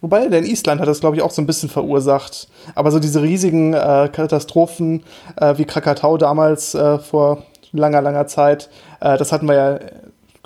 [0.00, 2.48] Wobei, der in Island hat das, glaube ich, auch so ein bisschen verursacht.
[2.76, 5.02] Aber so diese riesigen äh, Katastrophen
[5.36, 8.70] äh, wie Krakatau damals äh, vor langer, langer Zeit,
[9.00, 9.78] das hatten wir ja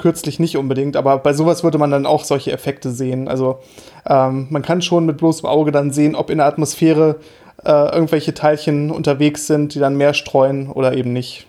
[0.02, 0.96] kürzlich nicht unbedingt.
[0.96, 3.28] Aber bei sowas würde man dann auch solche Effekte sehen.
[3.28, 3.60] Also
[4.04, 7.20] ähm, man kann schon mit bloßem Auge dann sehen, ob in der Atmosphäre
[7.64, 11.46] äh, irgendwelche Teilchen unterwegs sind, die dann mehr streuen oder eben nicht.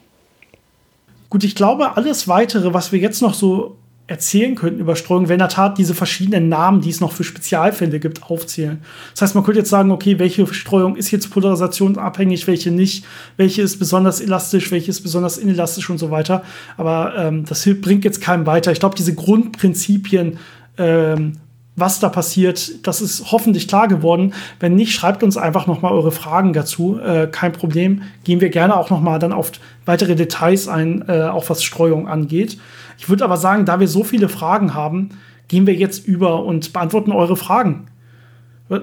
[1.30, 5.36] Gut, ich glaube, alles weitere, was wir jetzt noch so erzählen könnten über Streuung, wenn
[5.36, 8.82] in der Tat diese verschiedenen Namen, die es noch für Spezialfälle gibt, aufzählen.
[9.12, 13.06] Das heißt, man könnte jetzt sagen, okay, welche Streuung ist jetzt polarisationsabhängig, welche nicht,
[13.38, 16.44] welche ist besonders elastisch, welche ist besonders inelastisch und so weiter.
[16.76, 18.74] Aber ähm, das bringt jetzt keinem weiter.
[18.74, 20.38] Ich glaube, diese Grundprinzipien
[20.78, 21.34] ähm,
[21.76, 24.34] was da passiert, das ist hoffentlich klar geworden.
[24.60, 27.00] Wenn nicht, schreibt uns einfach noch mal eure Fragen dazu.
[27.00, 28.04] Äh, kein Problem.
[28.24, 29.52] Gehen wir gerne auch noch mal dann auf
[29.86, 32.60] weitere Details ein, äh, auch was Streuung angeht.
[32.98, 35.10] Ich würde aber sagen, da wir so viele Fragen haben,
[35.48, 37.88] gehen wir jetzt über und beantworten eure Fragen.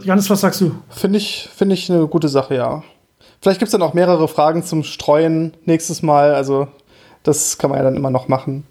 [0.02, 0.74] Janis, was sagst du?
[0.88, 2.82] Finde ich, find ich eine gute Sache, ja.
[3.40, 6.34] Vielleicht gibt es dann auch mehrere Fragen zum Streuen nächstes Mal.
[6.34, 6.68] Also,
[7.22, 8.64] das kann man ja dann immer noch machen.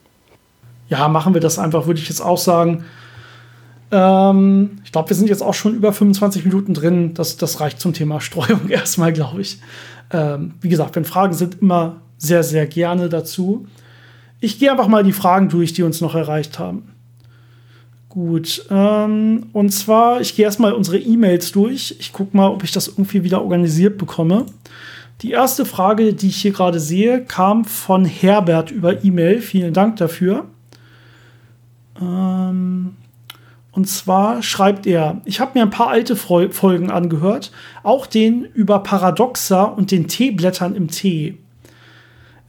[0.88, 2.86] Ja, machen wir das einfach, würde ich jetzt auch sagen.
[3.91, 7.13] Ähm, ich glaube, wir sind jetzt auch schon über 25 Minuten drin.
[7.15, 9.60] Das, das reicht zum Thema Streuung erstmal, glaube ich.
[10.12, 13.65] Ähm, wie gesagt, wenn Fragen sind, immer sehr, sehr gerne dazu.
[14.39, 16.93] Ich gehe einfach mal die Fragen durch, die uns noch erreicht haben.
[18.10, 21.95] Gut, ähm, und zwar, ich gehe erstmal unsere E-Mails durch.
[21.99, 24.47] Ich gucke mal, ob ich das irgendwie wieder organisiert bekomme.
[25.21, 29.41] Die erste Frage, die ich hier gerade sehe, kam von Herbert über E-Mail.
[29.41, 30.45] Vielen Dank dafür.
[32.02, 32.95] Ähm,
[33.71, 37.52] und zwar schreibt er, ich habe mir ein paar alte Folgen angehört,
[37.84, 41.38] auch den über Paradoxa und den Teeblättern im Tee.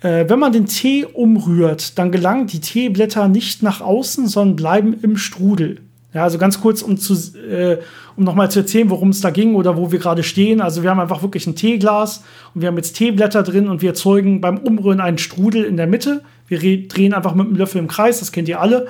[0.00, 4.96] Äh, wenn man den Tee umrührt, dann gelangen die Teeblätter nicht nach außen, sondern bleiben
[5.02, 5.80] im Strudel.
[6.12, 7.78] Ja, also ganz kurz, um, zu, äh,
[8.16, 10.60] um nochmal zu erzählen, worum es da ging oder wo wir gerade stehen.
[10.60, 13.90] Also wir haben einfach wirklich ein Teeglas und wir haben jetzt Teeblätter drin und wir
[13.90, 16.22] erzeugen beim Umrühren einen Strudel in der Mitte.
[16.48, 18.88] Wir drehen einfach mit einem Löffel im Kreis, das kennt ihr alle.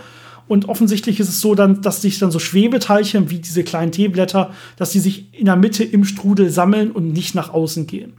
[0.48, 4.52] Und offensichtlich ist es so, dann, dass sich dann so Schwebeteilchen wie diese kleinen Teeblätter,
[4.76, 8.14] dass die sich in der Mitte im Strudel sammeln und nicht nach außen gehen.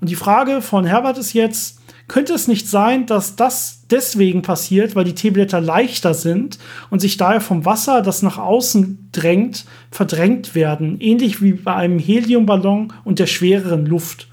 [0.00, 1.81] Und die Frage von Herbert ist jetzt,
[2.12, 6.58] könnte es nicht sein, dass das deswegen passiert, weil die Teeblätter leichter sind
[6.90, 11.98] und sich daher vom Wasser, das nach außen drängt, verdrängt werden, ähnlich wie bei einem
[11.98, 14.28] Heliumballon und der schwereren Luft?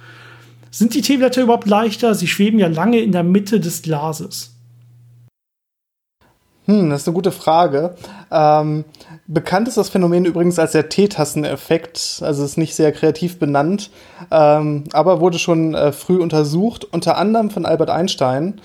[0.72, 2.16] Sind die Teeblätter überhaupt leichter?
[2.16, 4.58] Sie schweben ja lange in der Mitte des Glases.
[6.66, 7.96] Hm, das ist eine gute Frage.
[8.30, 8.84] Ähm,
[9.30, 13.92] bekannt ist das Phänomen übrigens als der Teetasseneffekt, also ist nicht sehr kreativ benannt,
[14.32, 18.60] ähm, aber wurde schon äh, früh untersucht, unter anderem von Albert Einstein.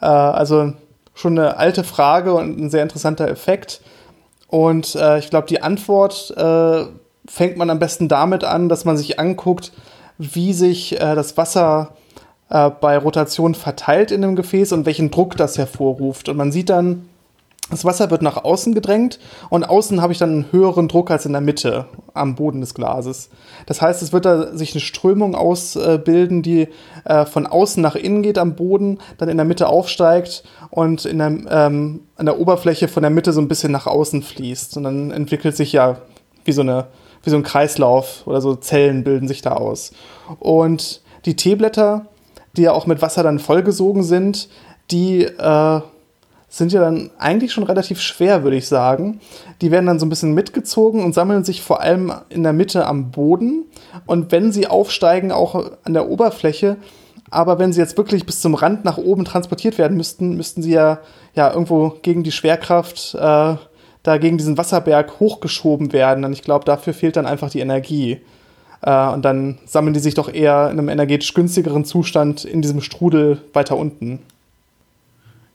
[0.00, 0.74] Äh, also
[1.14, 3.80] schon eine alte Frage und ein sehr interessanter Effekt.
[4.48, 6.84] Und äh, ich glaube, die Antwort äh,
[7.26, 9.72] fängt man am besten damit an, dass man sich anguckt,
[10.18, 11.94] wie sich äh, das Wasser
[12.50, 16.28] äh, bei Rotation verteilt in dem Gefäß und welchen Druck das hervorruft.
[16.28, 17.08] Und man sieht dann,
[17.72, 21.24] das Wasser wird nach außen gedrängt und außen habe ich dann einen höheren Druck als
[21.24, 23.30] in der Mitte am Boden des Glases.
[23.64, 26.68] Das heißt, es wird da sich eine Strömung ausbilden, die
[27.04, 31.16] äh, von außen nach innen geht am Boden, dann in der Mitte aufsteigt und in
[31.16, 34.76] der, ähm, an der Oberfläche von der Mitte so ein bisschen nach außen fließt.
[34.76, 35.96] Und dann entwickelt sich ja
[36.44, 36.88] wie so, eine,
[37.22, 39.92] wie so ein Kreislauf oder so Zellen bilden sich da aus.
[40.40, 42.04] Und die Teeblätter,
[42.54, 44.50] die ja auch mit Wasser dann vollgesogen sind,
[44.90, 45.80] die äh,
[46.52, 49.20] sind ja dann eigentlich schon relativ schwer, würde ich sagen.
[49.62, 52.86] Die werden dann so ein bisschen mitgezogen und sammeln sich vor allem in der Mitte
[52.86, 53.64] am Boden.
[54.04, 56.76] Und wenn sie aufsteigen, auch an der Oberfläche.
[57.30, 60.72] Aber wenn sie jetzt wirklich bis zum Rand nach oben transportiert werden müssten, müssten sie
[60.72, 60.98] ja,
[61.34, 63.56] ja irgendwo gegen die Schwerkraft äh,
[64.02, 66.22] da gegen diesen Wasserberg hochgeschoben werden.
[66.26, 68.20] Und ich glaube, dafür fehlt dann einfach die Energie.
[68.82, 72.82] Äh, und dann sammeln die sich doch eher in einem energetisch günstigeren Zustand in diesem
[72.82, 74.18] Strudel weiter unten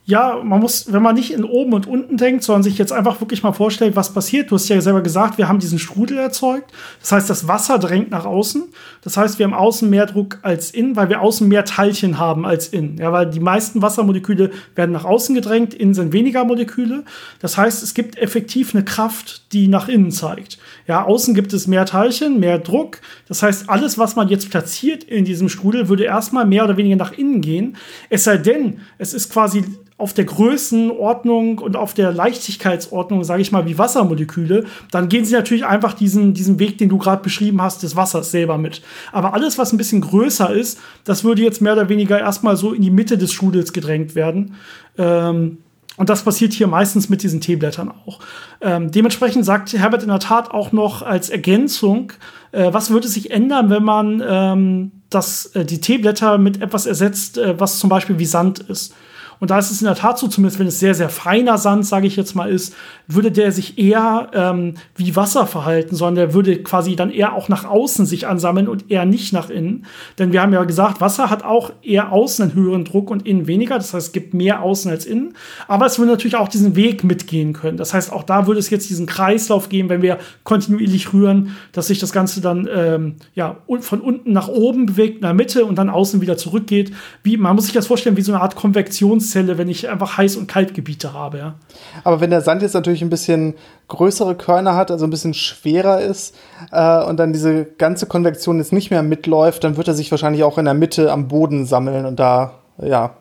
[0.10, 3.20] ja, man muss, wenn man nicht in oben und unten denkt, sondern sich jetzt einfach
[3.20, 4.50] wirklich mal vorstellt, was passiert.
[4.50, 6.72] Du hast ja selber gesagt, wir haben diesen Strudel erzeugt.
[7.02, 8.64] Das heißt, das Wasser drängt nach außen.
[9.02, 12.46] Das heißt, wir haben außen mehr Druck als innen, weil wir außen mehr Teilchen haben
[12.46, 12.98] als innen.
[12.98, 17.04] Ja, weil die meisten Wassermoleküle werden nach außen gedrängt, innen sind weniger Moleküle.
[17.42, 20.58] Das heißt, es gibt effektiv eine Kraft, die nach innen zeigt.
[20.88, 23.02] Ja, außen gibt es mehr Teilchen, mehr Druck.
[23.28, 26.96] Das heißt, alles, was man jetzt platziert in diesem Strudel, würde erstmal mehr oder weniger
[26.96, 27.76] nach innen gehen.
[28.10, 29.66] Es sei denn, es ist quasi
[29.98, 35.34] auf der Größenordnung und auf der Leichtigkeitsordnung, sage ich mal, wie Wassermoleküle, dann gehen sie
[35.34, 38.84] natürlich einfach diesen, diesen Weg, den du gerade beschrieben hast, des Wassers selber mit.
[39.12, 42.74] Aber alles, was ein bisschen größer ist, das würde jetzt mehr oder weniger erstmal so
[42.74, 44.56] in die Mitte des Strudels gedrängt werden.
[45.00, 45.58] Ähm,
[45.98, 48.20] und das passiert hier meistens mit diesen Teeblättern auch.
[48.62, 52.14] Ähm, dementsprechend sagt Herbert in der Tat auch noch als Ergänzung,
[52.52, 57.40] äh, was würde sich ändern, wenn man ähm, das, äh, die Teeblätter mit etwas ersetzt,
[57.40, 58.94] äh, was zum Beispiel wie Sand ist.
[59.40, 61.86] Und da ist es in der Tat so, zumindest wenn es sehr, sehr feiner Sand,
[61.86, 62.76] sage ich jetzt mal, ist,
[63.08, 67.50] würde der sich eher ähm, wie Wasser verhalten, sondern der würde quasi dann eher auch
[67.50, 69.86] nach außen sich ansammeln und eher nicht nach innen.
[70.18, 73.48] Denn wir haben ja gesagt, Wasser hat auch eher außen einen höheren Druck und innen
[73.48, 73.76] weniger.
[73.76, 75.34] Das heißt, es gibt mehr außen als innen.
[75.68, 77.78] Aber es würde natürlich auch diesen Weg mitgehen können.
[77.78, 81.88] Das heißt, auch da würde es jetzt diesen Kreislauf geben, wenn wir kontinuierlich rühren, dass
[81.88, 85.76] sich das Ganze dann ähm, ja, von unten nach oben bewegt, in der Mitte und
[85.76, 86.92] dann außen wieder zurückgeht.
[87.24, 90.18] Wie, man muss sich das vorstellen wie so eine Art Konvektions Zelle, wenn ich einfach
[90.18, 91.38] Heiß- und Kaltgebiete habe.
[91.38, 91.56] Ja.
[92.04, 93.56] Aber wenn der Sand jetzt natürlich ein bisschen
[93.88, 96.36] größere Körner hat, also ein bisschen schwerer ist
[96.72, 100.44] äh, und dann diese ganze Konvektion jetzt nicht mehr mitläuft, dann wird er sich wahrscheinlich
[100.44, 103.16] auch in der Mitte am Boden sammeln und da ja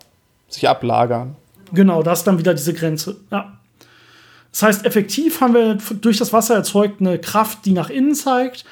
[0.48, 1.36] sich ablagern.
[1.72, 3.16] Genau, das ist dann wieder diese Grenze.
[3.30, 3.52] Ja.
[4.52, 8.64] Das heißt, effektiv haben wir durch das Wasser erzeugt eine Kraft, die nach innen zeigt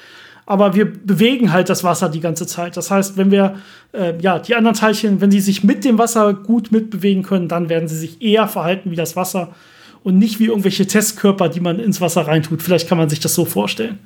[0.45, 2.77] aber wir bewegen halt das Wasser die ganze Zeit.
[2.77, 3.55] Das heißt, wenn wir
[3.93, 7.69] äh, ja die anderen Teilchen, wenn sie sich mit dem Wasser gut mitbewegen können, dann
[7.69, 9.53] werden sie sich eher verhalten wie das Wasser
[10.03, 12.61] und nicht wie irgendwelche Testkörper, die man ins Wasser reintut.
[12.61, 13.97] Vielleicht kann man sich das so vorstellen.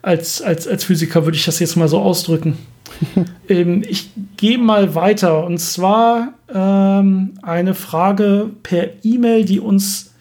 [0.00, 2.56] Als, als, als Physiker würde ich das jetzt mal so ausdrücken.
[3.48, 10.12] ähm, ich gehe mal weiter und zwar ähm, eine Frage per E-Mail, die uns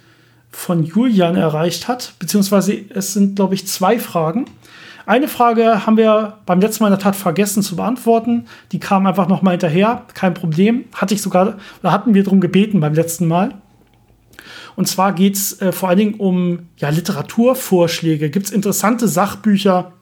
[0.50, 4.46] von Julian erreicht hat, beziehungsweise es sind, glaube ich, zwei Fragen.
[5.08, 8.46] Eine Frage haben wir beim letzten Mal in der Tat vergessen zu beantworten.
[8.74, 10.04] Die kam einfach noch mal hinterher.
[10.14, 10.84] Kein Problem.
[10.94, 13.54] Hatte ich sogar, da hatten wir darum gebeten beim letzten Mal.
[14.76, 18.30] Und zwar geht es äh, vor allen Dingen um ja, Literaturvorschläge.
[18.30, 19.94] Gibt es interessante Sachbücher?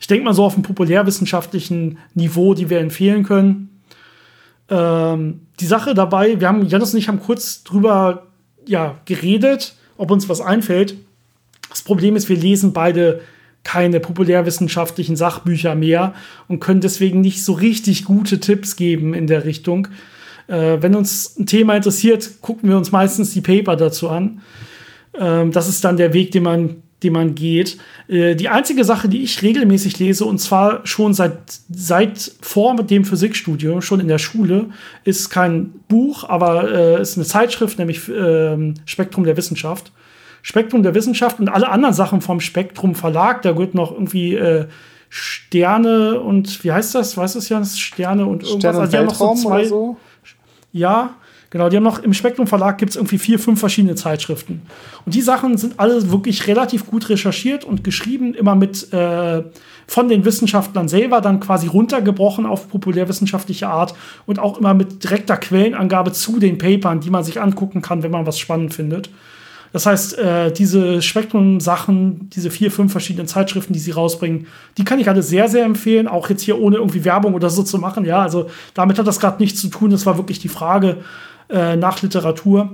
[0.00, 3.80] Ich denke mal so auf einem populärwissenschaftlichen Niveau, die wir empfehlen können.
[4.68, 8.28] Ähm, die Sache dabei, wir haben, Janis und ich haben kurz drüber
[8.64, 10.94] ja, geredet, ob uns was einfällt.
[11.68, 13.20] Das Problem ist, wir lesen beide
[13.64, 16.14] keine populärwissenschaftlichen Sachbücher mehr
[16.48, 19.88] und können deswegen nicht so richtig gute Tipps geben in der Richtung.
[20.46, 24.42] Äh, wenn uns ein Thema interessiert, gucken wir uns meistens die Paper dazu an.
[25.18, 27.78] Ähm, das ist dann der Weg, den man, den man geht.
[28.06, 31.38] Äh, die einzige Sache, die ich regelmäßig lese, und zwar schon seit,
[31.70, 34.66] seit vor dem Physikstudium, schon in der Schule,
[35.04, 39.90] ist kein Buch, aber äh, ist eine Zeitschrift, nämlich äh, Spektrum der Wissenschaft.
[40.46, 43.40] Spektrum der Wissenschaft und alle anderen Sachen vom Spektrum Verlag.
[43.40, 44.66] Da wird noch irgendwie äh,
[45.08, 47.16] Sterne und wie heißt das?
[47.16, 47.64] Weißt du es ja?
[47.64, 48.58] Sterne und irgendwas.
[48.58, 49.96] Sterne und also, Weltraum so zwei, oder so?
[50.70, 51.14] Ja,
[51.48, 51.70] genau.
[51.70, 54.60] Die haben noch im Spektrum Verlag gibt es irgendwie vier, fünf verschiedene Zeitschriften.
[55.06, 59.44] Und die Sachen sind alle wirklich relativ gut recherchiert und geschrieben, immer mit äh,
[59.86, 63.94] von den Wissenschaftlern selber dann quasi runtergebrochen auf populärwissenschaftliche Art
[64.26, 68.10] und auch immer mit direkter Quellenangabe zu den Papern, die man sich angucken kann, wenn
[68.10, 69.08] man was spannend findet.
[69.74, 74.46] Das heißt, äh, diese Spektrum-Sachen, diese vier, fünf verschiedenen Zeitschriften, die sie rausbringen,
[74.78, 76.06] die kann ich alle sehr, sehr empfehlen.
[76.06, 78.04] Auch jetzt hier ohne irgendwie Werbung oder so zu machen.
[78.04, 79.90] Ja, also damit hat das gerade nichts zu tun.
[79.90, 80.98] Das war wirklich die Frage
[81.50, 82.70] äh, nach Literatur.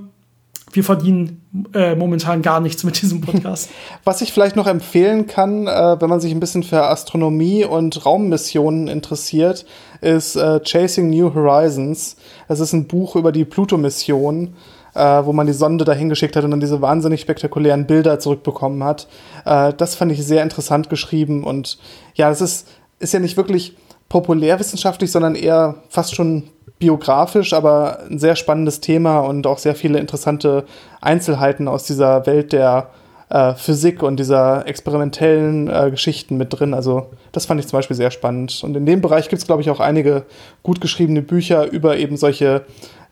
[0.73, 1.41] Wir verdienen
[1.73, 3.71] äh, momentan gar nichts mit diesem Podcast.
[4.05, 8.05] Was ich vielleicht noch empfehlen kann, äh, wenn man sich ein bisschen für Astronomie und
[8.05, 9.65] Raummissionen interessiert,
[10.03, 12.17] ist äh, Chasing New Horizons.
[12.47, 14.55] Das ist ein Buch über die Pluto-Mission
[14.95, 18.85] äh, wo man die Sonde dahin geschickt hat und dann diese wahnsinnig spektakulären Bilder zurückbekommen
[18.85, 19.09] hat.
[19.45, 21.79] Äh, das fand ich sehr interessant geschrieben und
[22.15, 22.69] ja, das ist,
[22.99, 23.77] ist ja nicht wirklich
[24.09, 26.45] populärwissenschaftlich, sondern eher fast schon
[26.79, 30.65] biografisch, aber ein sehr spannendes Thema und auch sehr viele interessante
[31.01, 32.91] Einzelheiten aus dieser Welt der
[33.31, 36.75] äh, Physik und dieser experimentellen äh, Geschichten mit drin.
[36.75, 38.63] Also das fand ich zum Beispiel sehr spannend.
[38.65, 40.25] Und in dem Bereich gibt es, glaube ich, auch einige
[40.63, 42.63] gut geschriebene Bücher über eben solche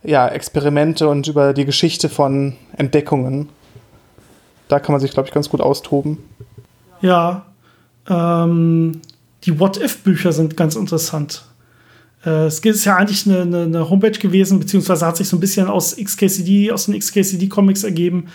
[0.03, 3.49] ja, Experimente und über die Geschichte von Entdeckungen.
[4.69, 6.19] Da kann man sich, glaube ich, ganz gut austoben.
[7.01, 7.47] Ja,
[8.09, 9.01] ähm,
[9.45, 11.45] die What-If-Bücher sind ganz interessant.
[12.25, 15.41] Äh, es ist ja eigentlich eine, eine, eine, Homepage gewesen, beziehungsweise hat sich so ein
[15.41, 18.29] bisschen aus XKCD, aus den XKCD-Comics ergeben,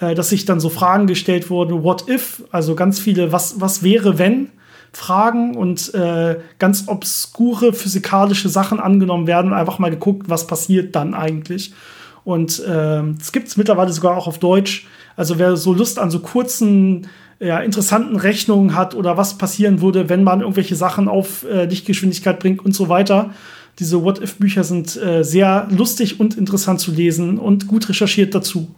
[0.00, 2.44] äh, dass sich dann so Fragen gestellt wurden, What if?
[2.50, 4.48] Also ganz viele, was, was wäre, wenn?
[4.92, 10.94] Fragen und äh, ganz obskure physikalische Sachen angenommen werden und einfach mal geguckt, was passiert
[10.94, 11.72] dann eigentlich.
[12.24, 14.86] Und äh, es gibt es mittlerweile sogar auch auf Deutsch.
[15.16, 17.08] Also wer so Lust an so kurzen,
[17.40, 22.38] ja, interessanten Rechnungen hat oder was passieren würde, wenn man irgendwelche Sachen auf äh, Lichtgeschwindigkeit
[22.38, 23.30] bringt und so weiter.
[23.78, 28.68] Diese What-If-Bücher sind äh, sehr lustig und interessant zu lesen und gut recherchiert dazu.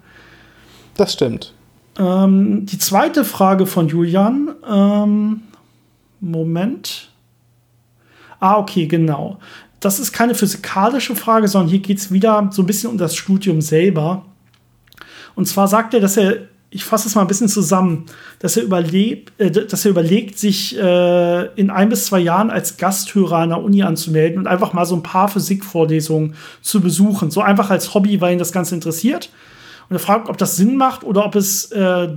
[0.97, 1.53] Das stimmt.
[1.99, 4.55] Ähm, die zweite Frage von Julian.
[4.69, 5.43] Ähm,
[6.31, 7.11] Moment.
[8.41, 9.39] Ah, okay, genau.
[9.81, 13.17] Das ist keine physikalische Frage, sondern hier geht es wieder so ein bisschen um das
[13.17, 14.25] Studium selber.
[15.35, 18.07] Und zwar sagt er, dass er, ich fasse es mal ein bisschen zusammen,
[18.39, 22.77] dass er, überlebt, äh, dass er überlegt, sich äh, in ein bis zwei Jahren als
[22.77, 27.31] Gasthörer an der Uni anzumelden und einfach mal so ein paar Physikvorlesungen zu besuchen.
[27.31, 29.31] So einfach als Hobby, weil ihn das Ganze interessiert.
[29.89, 32.09] Und er fragt, ob das Sinn macht oder ob es äh,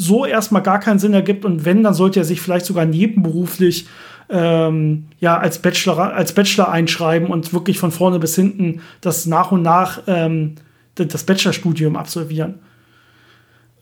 [0.00, 3.88] so erstmal gar keinen Sinn ergibt und wenn, dann sollte er sich vielleicht sogar nebenberuflich
[4.30, 9.50] ähm, ja, als Bachelor, als Bachelor einschreiben und wirklich von vorne bis hinten das nach
[9.50, 10.54] und nach ähm,
[10.94, 12.60] das Bachelorstudium absolvieren.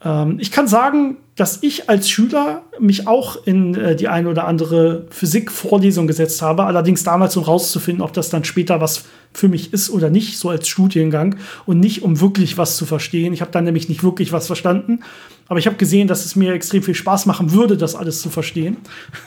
[0.03, 4.47] Ähm, ich kann sagen, dass ich als Schüler mich auch in äh, die eine oder
[4.47, 9.71] andere Physikvorlesung gesetzt habe, allerdings damals, um rauszufinden, ob das dann später was für mich
[9.73, 11.35] ist oder nicht, so als Studiengang
[11.65, 13.33] und nicht, um wirklich was zu verstehen.
[13.33, 15.01] Ich habe dann nämlich nicht wirklich was verstanden,
[15.47, 18.29] aber ich habe gesehen, dass es mir extrem viel Spaß machen würde, das alles zu
[18.29, 18.77] verstehen.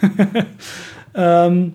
[1.15, 1.75] ähm,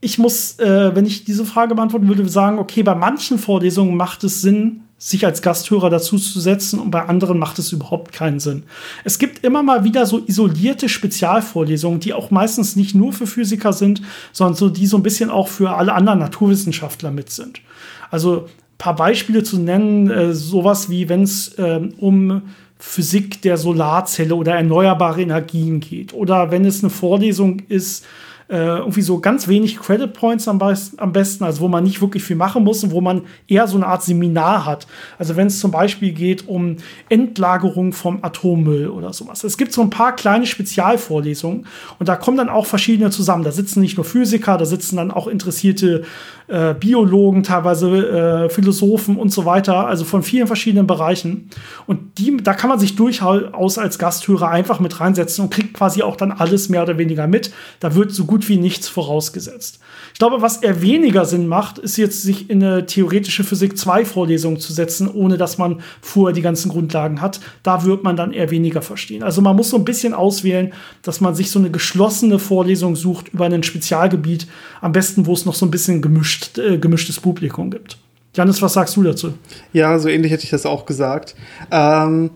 [0.00, 4.24] ich muss, äh, wenn ich diese Frage beantworten würde, sagen, okay, bei manchen Vorlesungen macht
[4.24, 8.38] es Sinn, sich als Gasthörer dazu zu setzen und bei anderen macht es überhaupt keinen
[8.38, 8.64] Sinn.
[9.02, 13.72] Es gibt immer mal wieder so isolierte Spezialvorlesungen, die auch meistens nicht nur für Physiker
[13.72, 17.62] sind, sondern so, die so ein bisschen auch für alle anderen Naturwissenschaftler mit sind.
[18.10, 22.42] Also ein paar Beispiele zu nennen, äh, sowas wie wenn es äh, um
[22.78, 28.04] Physik der Solarzelle oder erneuerbare Energien geht oder wenn es eine Vorlesung ist,
[28.50, 32.24] äh, irgendwie so ganz wenig Credit Points am, am, besten, also wo man nicht wirklich
[32.24, 34.88] viel machen muss und wo man eher so eine Art Seminar hat.
[35.18, 36.76] Also wenn es zum Beispiel geht um
[37.08, 39.44] Endlagerung vom Atommüll oder sowas.
[39.44, 41.66] Es gibt so ein paar kleine Spezialvorlesungen
[41.98, 43.44] und da kommen dann auch verschiedene zusammen.
[43.44, 46.02] Da sitzen nicht nur Physiker, da sitzen dann auch interessierte
[46.50, 51.48] äh, Biologen, teilweise äh, Philosophen und so weiter, also von vielen verschiedenen Bereichen.
[51.86, 56.02] Und die, da kann man sich durchaus als Gasthörer einfach mit reinsetzen und kriegt quasi
[56.02, 57.52] auch dann alles mehr oder weniger mit.
[57.78, 59.80] Da wird so gut wie nichts vorausgesetzt.
[60.12, 64.04] Ich glaube, was eher weniger Sinn macht, ist jetzt sich in eine theoretische Physik 2
[64.04, 67.40] Vorlesung zu setzen, ohne dass man vorher die ganzen Grundlagen hat.
[67.62, 69.22] Da wird man dann eher weniger verstehen.
[69.22, 70.72] Also man muss so ein bisschen auswählen,
[71.02, 74.46] dass man sich so eine geschlossene Vorlesung sucht über ein Spezialgebiet,
[74.80, 77.98] am besten, wo es noch so ein bisschen gemischt, äh, gemischtes Publikum gibt.
[78.34, 79.34] Janis, was sagst du dazu?
[79.72, 81.34] Ja, so ähnlich hätte ich das auch gesagt.
[81.70, 82.30] Ähm,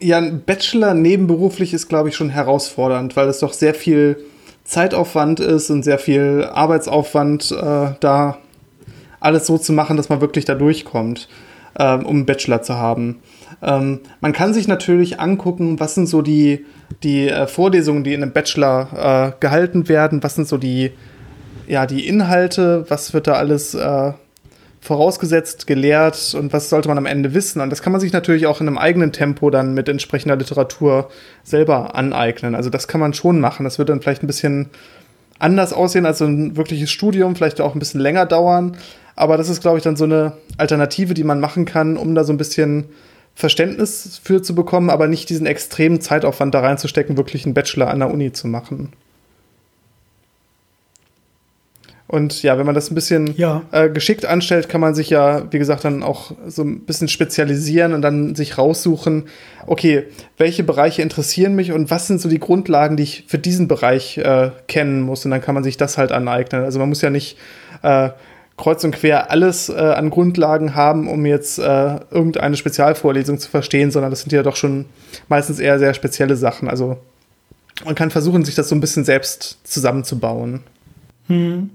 [0.00, 4.16] ja, ein Bachelor nebenberuflich ist, glaube ich, schon herausfordernd, weil es doch sehr viel
[4.64, 8.38] Zeitaufwand ist und sehr viel Arbeitsaufwand, äh, da
[9.20, 11.28] alles so zu machen, dass man wirklich da durchkommt,
[11.74, 13.20] äh, um einen Bachelor zu haben.
[13.62, 16.64] Ähm, man kann sich natürlich angucken, was sind so die,
[17.02, 20.92] die äh, Vorlesungen, die in einem Bachelor äh, gehalten werden, was sind so die,
[21.66, 24.12] ja, die Inhalte, was wird da alles äh,
[24.82, 27.60] vorausgesetzt, gelehrt und was sollte man am Ende wissen.
[27.60, 31.08] Und das kann man sich natürlich auch in einem eigenen Tempo dann mit entsprechender Literatur
[31.44, 32.56] selber aneignen.
[32.56, 33.62] Also das kann man schon machen.
[33.62, 34.70] Das wird dann vielleicht ein bisschen
[35.38, 38.76] anders aussehen als so ein wirkliches Studium, vielleicht auch ein bisschen länger dauern.
[39.14, 42.24] Aber das ist, glaube ich, dann so eine Alternative, die man machen kann, um da
[42.24, 42.86] so ein bisschen
[43.36, 48.00] Verständnis für zu bekommen, aber nicht diesen extremen Zeitaufwand da reinzustecken, wirklich einen Bachelor an
[48.00, 48.92] der Uni zu machen.
[52.12, 53.62] Und ja, wenn man das ein bisschen ja.
[53.72, 57.94] äh, geschickt anstellt, kann man sich ja, wie gesagt, dann auch so ein bisschen spezialisieren
[57.94, 59.28] und dann sich raussuchen,
[59.66, 60.04] okay,
[60.36, 64.18] welche Bereiche interessieren mich und was sind so die Grundlagen, die ich für diesen Bereich
[64.18, 65.24] äh, kennen muss.
[65.24, 66.62] Und dann kann man sich das halt aneignen.
[66.64, 67.38] Also man muss ja nicht
[67.80, 68.10] äh,
[68.58, 73.90] kreuz und quer alles äh, an Grundlagen haben, um jetzt äh, irgendeine Spezialvorlesung zu verstehen,
[73.90, 74.84] sondern das sind ja doch schon
[75.30, 76.68] meistens eher sehr spezielle Sachen.
[76.68, 76.98] Also
[77.86, 80.60] man kann versuchen, sich das so ein bisschen selbst zusammenzubauen.
[81.28, 81.70] Hm.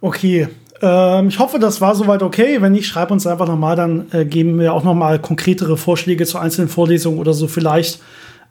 [0.00, 0.48] Okay.
[0.82, 2.60] Ähm, ich hoffe, das war soweit okay.
[2.60, 6.38] Wenn nicht, schreib uns einfach nochmal, dann äh, geben wir auch nochmal konkretere Vorschläge zu
[6.38, 8.00] einzelnen Vorlesungen oder so vielleicht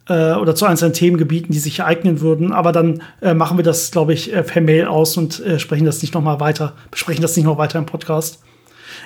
[0.08, 2.52] äh, oder zu einzelnen Themengebieten, die sich eignen würden.
[2.52, 5.86] Aber dann äh, machen wir das, glaube ich, äh, per Mail aus und äh, sprechen
[5.86, 8.40] das nicht nochmal weiter, besprechen das nicht noch weiter im Podcast.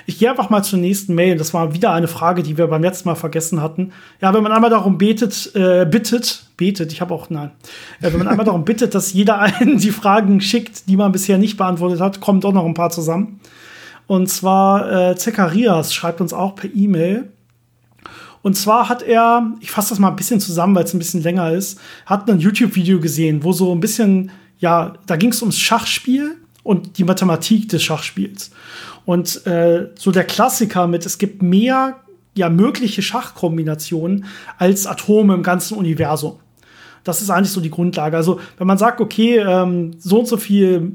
[0.05, 1.37] Ich gehe einfach mal zur nächsten Mail.
[1.37, 3.91] Das war wieder eine Frage, die wir beim letzten Mal vergessen hatten.
[4.21, 7.51] Ja, wenn man einmal darum betet, äh, bittet, betet, ich habe auch, nein,
[8.01, 11.37] äh, wenn man einmal darum bittet, dass jeder einen die Fragen schickt, die man bisher
[11.37, 13.39] nicht beantwortet hat, kommen doch noch ein paar zusammen.
[14.07, 17.29] Und zwar äh, Zecharias schreibt uns auch per E-Mail.
[18.41, 21.21] Und zwar hat er, ich fasse das mal ein bisschen zusammen, weil es ein bisschen
[21.21, 25.59] länger ist, hat ein YouTube-Video gesehen, wo so ein bisschen, ja, da ging es ums
[25.59, 28.51] Schachspiel und die Mathematik des Schachspiels.
[29.11, 31.97] Und äh, so der Klassiker mit, es gibt mehr
[32.33, 34.23] ja, mögliche Schachkombinationen
[34.57, 36.39] als Atome im ganzen Universum.
[37.03, 38.15] Das ist eigentlich so die Grundlage.
[38.15, 40.93] Also, wenn man sagt, okay, ähm, so und so viele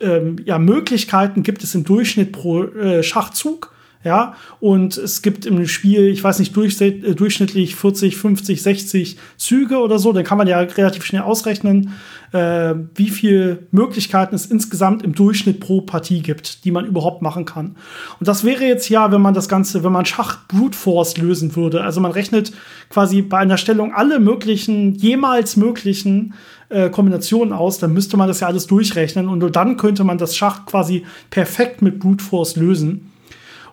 [0.00, 5.66] ähm, ja, Möglichkeiten gibt es im Durchschnitt pro äh, Schachzug, ja, und es gibt im
[5.66, 10.38] Spiel, ich weiß nicht, durch, äh, durchschnittlich 40, 50, 60 Züge oder so, dann kann
[10.38, 11.92] man ja relativ schnell ausrechnen,
[12.32, 17.44] äh, wie viel Möglichkeiten es insgesamt im Durchschnitt pro Partie gibt, die man überhaupt machen
[17.44, 17.76] kann.
[18.18, 21.54] Und das wäre jetzt ja, wenn man das Ganze, wenn man Schach Brute Force lösen
[21.56, 21.82] würde.
[21.82, 22.52] Also man rechnet
[22.88, 26.34] quasi bei einer Stellung alle möglichen, jemals möglichen
[26.70, 30.18] äh, Kombinationen aus, dann müsste man das ja alles durchrechnen und nur dann könnte man
[30.18, 33.10] das Schach quasi perfekt mit Brute Force lösen.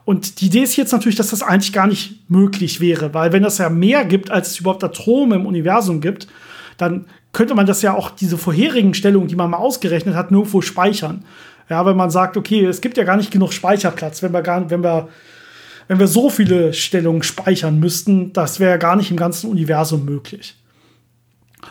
[0.03, 3.43] Und die Idee ist jetzt natürlich, dass das eigentlich gar nicht möglich wäre, weil wenn
[3.43, 6.27] das ja mehr gibt, als es überhaupt Atome im Universum gibt,
[6.77, 10.61] dann könnte man das ja auch diese vorherigen Stellungen, die man mal ausgerechnet hat, nirgendwo
[10.61, 11.25] speichern.
[11.69, 14.69] Ja, wenn man sagt, okay, es gibt ja gar nicht genug Speicherplatz, wenn wir gar,
[14.69, 15.09] wenn wir,
[15.87, 20.05] wenn wir so viele Stellungen speichern müssten, das wäre ja gar nicht im ganzen Universum
[20.05, 20.55] möglich.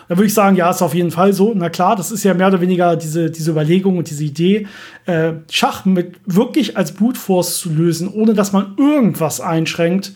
[0.09, 1.52] Da würde ich sagen, ja, ist auf jeden Fall so.
[1.54, 4.66] Na klar, das ist ja mehr oder weniger diese, diese Überlegung und diese Idee,
[5.06, 10.12] äh, Schach mit wirklich als Brute Force zu lösen, ohne dass man irgendwas einschränkt,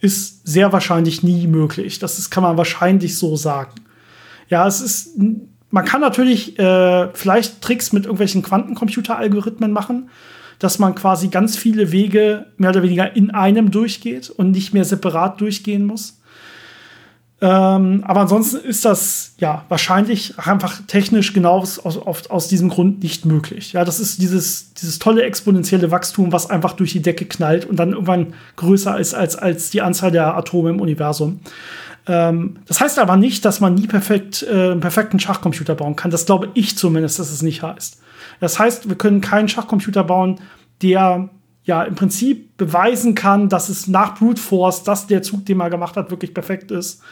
[0.00, 1.98] ist sehr wahrscheinlich nie möglich.
[1.98, 3.72] Das ist, kann man wahrscheinlich so sagen.
[4.48, 5.18] Ja, es ist,
[5.70, 10.10] man kann natürlich äh, vielleicht Tricks mit irgendwelchen Quantencomputer-Algorithmen machen,
[10.58, 14.84] dass man quasi ganz viele Wege mehr oder weniger in einem durchgeht und nicht mehr
[14.84, 16.20] separat durchgehen muss.
[17.38, 23.02] Ähm, aber ansonsten ist das ja wahrscheinlich einfach technisch genau aus, aus, aus diesem Grund
[23.02, 23.74] nicht möglich.
[23.74, 27.76] Ja, das ist dieses, dieses tolle exponentielle Wachstum, was einfach durch die Decke knallt und
[27.76, 31.40] dann irgendwann größer ist als, als die Anzahl der Atome im Universum.
[32.06, 36.10] Ähm, das heißt aber nicht, dass man nie perfekt, äh, einen perfekten Schachcomputer bauen kann.
[36.10, 38.00] Das glaube ich zumindest, dass es nicht heißt.
[38.40, 40.40] Das heißt, wir können keinen Schachcomputer bauen,
[40.82, 41.30] der
[41.64, 45.70] ja im Prinzip beweisen kann, dass es nach Brute Force, dass der Zug, den man
[45.70, 47.02] gemacht hat, wirklich perfekt ist.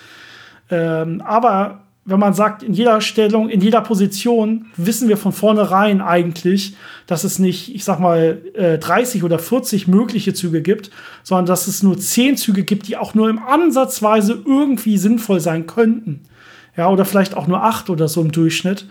[0.70, 6.02] Ähm, aber wenn man sagt, in jeder Stellung, in jeder Position, wissen wir von vornherein
[6.02, 6.76] eigentlich,
[7.06, 10.90] dass es nicht, ich sag mal, äh, 30 oder 40 mögliche Züge gibt,
[11.22, 15.66] sondern dass es nur 10 Züge gibt, die auch nur im Ansatzweise irgendwie sinnvoll sein
[15.66, 16.20] könnten.
[16.76, 18.86] Ja, oder vielleicht auch nur 8 oder so im Durchschnitt.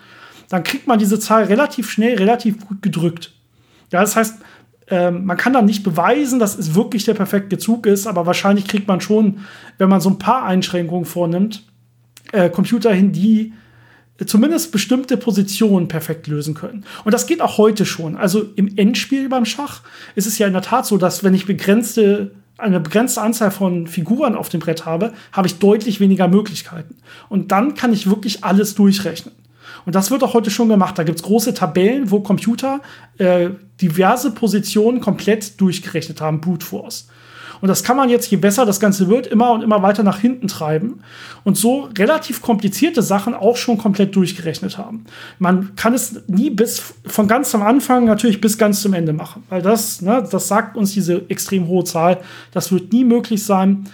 [0.50, 3.34] Dann kriegt man diese Zahl relativ schnell, relativ gut gedrückt.
[3.92, 4.40] Ja, das heißt,
[4.88, 8.68] ähm, man kann dann nicht beweisen, dass es wirklich der perfekte Zug ist, aber wahrscheinlich
[8.68, 9.40] kriegt man schon,
[9.78, 11.64] wenn man so ein paar Einschränkungen vornimmt,
[12.32, 13.54] äh, Computer hin, die
[14.26, 16.86] zumindest bestimmte Positionen perfekt lösen können.
[17.04, 18.16] Und das geht auch heute schon.
[18.16, 19.82] Also im Endspiel beim Schach
[20.16, 23.88] ist es ja in der Tat so, dass wenn ich begrenzte eine begrenzte Anzahl von
[23.88, 26.96] Figuren auf dem Brett habe, habe ich deutlich weniger Möglichkeiten.
[27.28, 29.34] Und dann kann ich wirklich alles durchrechnen.
[29.86, 30.98] Und das wird auch heute schon gemacht.
[30.98, 32.82] Da gibt es große Tabellen, wo Computer
[33.18, 33.50] äh,
[33.82, 37.10] diverse Positionen komplett durchgerechnet haben, Brute Force.
[37.64, 40.20] Und das kann man jetzt, je besser das Ganze wird, immer und immer weiter nach
[40.20, 41.00] hinten treiben
[41.46, 45.06] und so relativ komplizierte Sachen auch schon komplett durchgerechnet haben.
[45.40, 49.44] Man kann es nie bis von ganz am Anfang natürlich bis ganz zum Ende machen,
[49.48, 52.20] weil das, ne, das sagt uns diese extrem hohe Zahl.
[52.52, 53.86] Das wird nie möglich sein.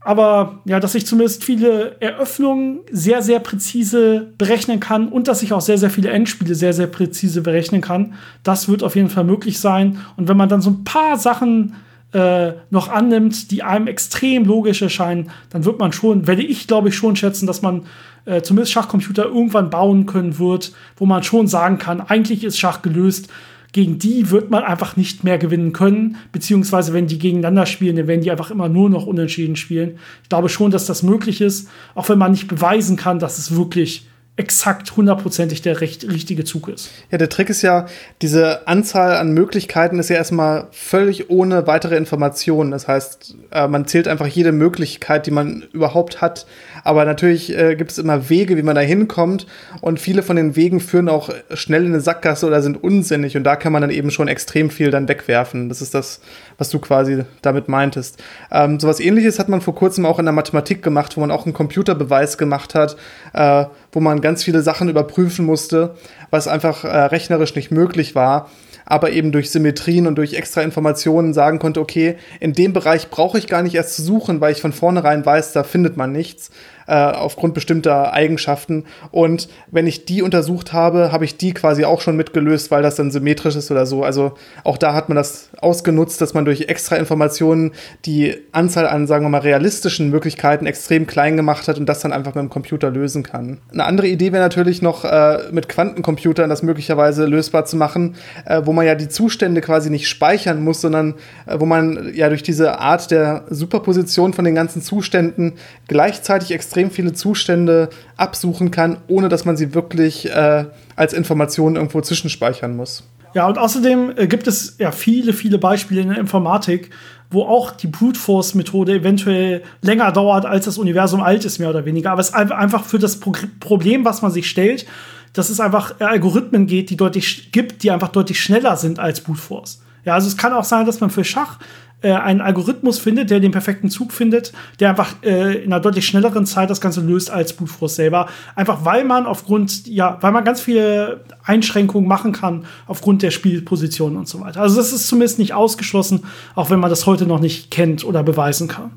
[0.00, 5.52] Aber ja, dass ich zumindest viele Eröffnungen sehr, sehr präzise berechnen kann und dass ich
[5.52, 9.22] auch sehr, sehr viele Endspiele sehr, sehr präzise berechnen kann, das wird auf jeden Fall
[9.22, 9.98] möglich sein.
[10.16, 11.74] Und wenn man dann so ein paar Sachen
[12.12, 16.90] äh, noch annimmt, die einem extrem logisch erscheinen, dann wird man schon, werde ich glaube
[16.90, 17.86] ich schon schätzen, dass man
[18.24, 22.82] äh, zumindest Schachcomputer irgendwann bauen können wird, wo man schon sagen kann, eigentlich ist Schach
[22.82, 23.28] gelöst.
[23.72, 28.06] Gegen die wird man einfach nicht mehr gewinnen können, beziehungsweise wenn die gegeneinander spielen, dann
[28.06, 29.98] werden die einfach immer nur noch unentschieden spielen.
[30.22, 33.56] Ich glaube schon, dass das möglich ist, auch wenn man nicht beweisen kann, dass es
[33.56, 34.06] wirklich
[34.36, 36.90] exakt hundertprozentig der recht, richtige Zug ist.
[37.10, 37.86] Ja, der Trick ist ja,
[38.22, 42.70] diese Anzahl an Möglichkeiten ist ja erstmal völlig ohne weitere Informationen.
[42.70, 46.46] Das heißt, äh, man zählt einfach jede Möglichkeit, die man überhaupt hat.
[46.82, 49.46] Aber natürlich äh, gibt es immer Wege, wie man da hinkommt.
[49.82, 53.36] Und viele von den Wegen führen auch schnell in eine Sackgasse oder sind unsinnig.
[53.36, 55.68] Und da kann man dann eben schon extrem viel dann wegwerfen.
[55.68, 56.22] Das ist das,
[56.62, 58.22] was du quasi damit meintest.
[58.52, 61.44] Ähm, sowas ähnliches hat man vor kurzem auch in der Mathematik gemacht, wo man auch
[61.44, 62.96] einen Computerbeweis gemacht hat,
[63.32, 65.96] äh, wo man ganz viele Sachen überprüfen musste,
[66.30, 68.48] was einfach äh, rechnerisch nicht möglich war
[68.84, 73.38] aber eben durch Symmetrien und durch extra Informationen sagen konnte, okay, in dem Bereich brauche
[73.38, 76.50] ich gar nicht erst zu suchen, weil ich von vornherein weiß, da findet man nichts
[76.86, 78.84] äh, aufgrund bestimmter Eigenschaften.
[79.10, 82.96] Und wenn ich die untersucht habe, habe ich die quasi auch schon mitgelöst, weil das
[82.96, 84.02] dann symmetrisch ist oder so.
[84.04, 84.32] Also
[84.64, 87.72] auch da hat man das ausgenutzt, dass man durch extra Informationen
[88.04, 92.12] die Anzahl an, sagen wir mal, realistischen Möglichkeiten extrem klein gemacht hat und das dann
[92.12, 93.58] einfach mit dem Computer lösen kann.
[93.72, 98.62] Eine andere Idee wäre natürlich noch äh, mit Quantencomputern das möglicherweise lösbar zu machen, äh,
[98.64, 101.14] wo man ja die Zustände quasi nicht speichern muss, sondern
[101.46, 105.54] äh, wo man ja durch diese Art der Superposition von den ganzen Zuständen
[105.88, 110.64] gleichzeitig extrem extrem viele Zustände absuchen kann, ohne dass man sie wirklich äh,
[110.96, 113.04] als Information irgendwo zwischenspeichern muss.
[113.34, 116.88] Ja, und außerdem äh, gibt es ja viele, viele Beispiele in der Informatik,
[117.30, 121.68] wo auch die Brute Force Methode eventuell länger dauert, als das Universum alt ist, mehr
[121.68, 122.10] oder weniger.
[122.10, 124.86] Aber es ist einfach für das Pro Problem, was man sich stellt,
[125.34, 129.40] dass es einfach Algorithmen geht, die deutlich gibt, die einfach deutlich schneller sind als Brute
[129.40, 129.82] Force.
[130.06, 131.58] Ja, also es kann auch sein, dass man für Schach
[132.02, 136.06] äh, einen Algorithmus findet, der den perfekten Zug findet, der einfach äh, in einer deutlich
[136.06, 138.28] schnelleren Zeit das Ganze löst als Brute selber.
[138.54, 144.16] Einfach weil man aufgrund, ja, weil man ganz viele Einschränkungen machen kann aufgrund der Spielposition
[144.16, 144.60] und so weiter.
[144.60, 146.24] Also das ist zumindest nicht ausgeschlossen,
[146.54, 148.92] auch wenn man das heute noch nicht kennt oder beweisen kann.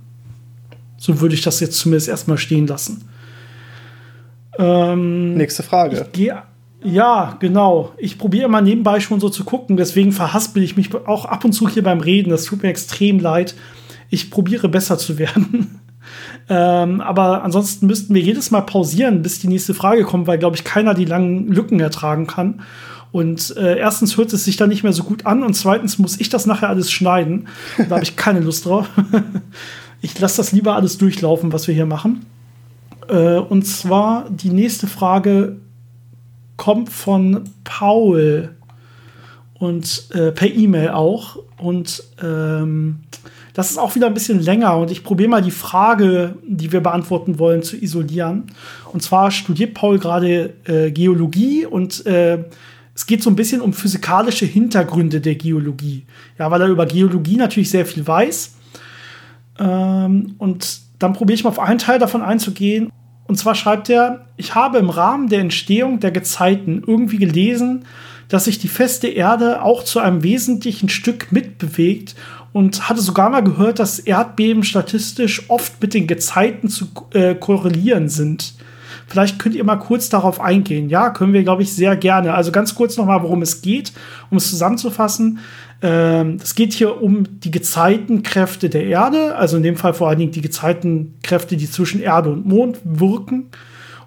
[0.98, 3.08] So würde ich das jetzt zumindest erstmal stehen lassen.
[4.58, 5.98] Ähm, Nächste Frage.
[5.98, 6.42] Ich gehe
[6.86, 7.94] ja, genau.
[7.98, 11.54] Ich probiere immer nebenbei schon so zu gucken, deswegen verhaspel ich mich auch ab und
[11.54, 12.30] zu hier beim Reden.
[12.30, 13.56] Das tut mir extrem leid.
[14.10, 15.82] Ich probiere besser zu werden.
[16.50, 20.56] ähm, aber ansonsten müssten wir jedes Mal pausieren, bis die nächste Frage kommt, weil, glaube
[20.56, 22.62] ich, keiner die langen Lücken ertragen kann.
[23.12, 26.20] Und äh, erstens hört es sich dann nicht mehr so gut an und zweitens muss
[26.20, 27.48] ich das nachher alles schneiden.
[27.78, 28.90] Da habe ich keine Lust drauf.
[30.02, 32.26] ich lasse das lieber alles durchlaufen, was wir hier machen.
[33.08, 35.58] Äh, und zwar die nächste Frage
[36.58, 38.56] kommt von Paul
[39.56, 41.38] und äh, per E-Mail auch.
[41.58, 43.00] Und ähm,
[43.54, 46.82] das ist auch wieder ein bisschen länger und ich probiere mal die Frage, die wir
[46.82, 48.48] beantworten wollen, zu isolieren.
[48.92, 52.44] Und zwar studiert Paul gerade äh, Geologie und äh,
[52.94, 56.06] es geht so ein bisschen um physikalische Hintergründe der Geologie.
[56.38, 58.56] Ja, weil er über Geologie natürlich sehr viel weiß.
[59.60, 62.92] Ähm, und dann probiere ich mal auf einen Teil davon einzugehen.
[63.28, 67.86] Und zwar schreibt er, ich habe im Rahmen der Entstehung der Gezeiten irgendwie gelesen,
[68.28, 72.16] dass sich die feste Erde auch zu einem wesentlichen Stück mitbewegt
[72.54, 78.10] und hatte sogar mal gehört, dass Erdbeben statistisch oft mit den Gezeiten zu äh, korrelieren
[78.10, 78.54] sind.
[79.08, 80.90] Vielleicht könnt ihr mal kurz darauf eingehen.
[80.90, 82.34] Ja, können wir, glaube ich, sehr gerne.
[82.34, 83.92] Also ganz kurz nochmal, worum es geht,
[84.32, 85.40] um es zusammenzufassen.
[85.82, 90.20] Ähm, es geht hier um die Gezeitenkräfte der Erde, also in dem Fall vor allen
[90.20, 93.48] Dingen die Gezeitenkräfte, die zwischen Erde und Mond wirken.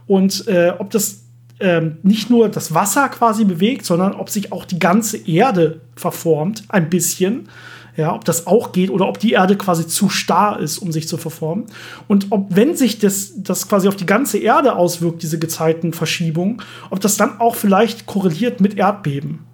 [0.07, 1.25] Und äh, ob das
[1.61, 6.65] ähm, nicht nur das Wasser quasi bewegt, sondern ob sich auch die ganze Erde verformt,
[6.69, 7.49] ein bisschen.
[7.97, 11.09] Ja, ob das auch geht oder ob die Erde quasi zu starr ist, um sich
[11.09, 11.67] zu verformen.
[12.07, 17.01] Und ob, wenn sich das, das quasi auf die ganze Erde auswirkt, diese Gezeitenverschiebung, ob
[17.01, 19.48] das dann auch vielleicht korreliert mit Erdbeben.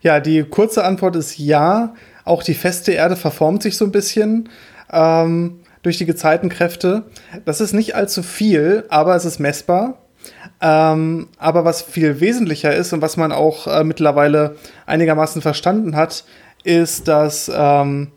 [0.00, 1.94] Ja, die kurze Antwort ist ja.
[2.24, 4.48] Auch die feste Erde verformt sich so ein bisschen
[4.90, 7.04] ähm, durch die Gezeitenkräfte.
[7.44, 9.98] Das ist nicht allzu viel, aber es ist messbar.
[10.60, 16.24] Ähm, aber was viel wesentlicher ist und was man auch äh, mittlerweile einigermaßen verstanden hat,
[16.64, 18.08] ist, dass ähm,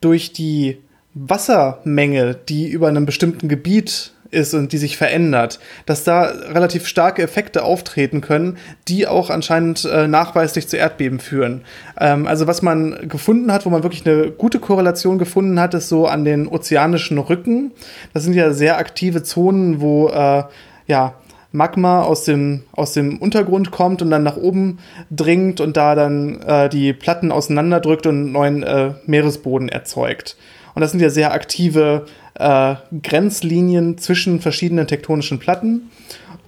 [0.00, 0.78] durch die
[1.14, 7.22] Wassermenge, die über einem bestimmten Gebiet ist und die sich verändert, dass da relativ starke
[7.22, 8.58] Effekte auftreten können,
[8.88, 11.62] die auch anscheinend äh, nachweislich zu Erdbeben führen.
[11.98, 15.88] Ähm, also was man gefunden hat, wo man wirklich eine gute Korrelation gefunden hat, ist
[15.88, 17.72] so an den ozeanischen Rücken.
[18.12, 20.42] Das sind ja sehr aktive Zonen, wo äh,
[20.86, 21.14] ja
[21.54, 24.80] Magma aus dem, aus dem Untergrund kommt und dann nach oben
[25.10, 30.36] dringt und da dann äh, die Platten auseinanderdrückt und einen neuen äh, Meeresboden erzeugt.
[30.74, 35.90] Und das sind ja sehr aktive äh, Grenzlinien zwischen verschiedenen tektonischen Platten.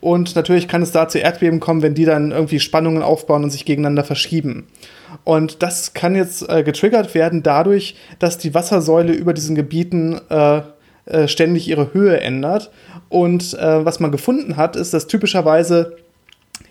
[0.01, 3.51] Und natürlich kann es da zu Erdbeben kommen, wenn die dann irgendwie Spannungen aufbauen und
[3.51, 4.67] sich gegeneinander verschieben.
[5.25, 10.63] Und das kann jetzt äh, getriggert werden dadurch, dass die Wassersäule über diesen Gebieten äh,
[11.07, 12.71] äh, ständig ihre Höhe ändert.
[13.09, 15.97] Und äh, was man gefunden hat, ist, dass typischerweise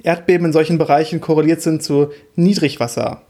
[0.04, 3.22] Erdbeben in solchen Bereichen korreliert sind zu Niedrigwasser.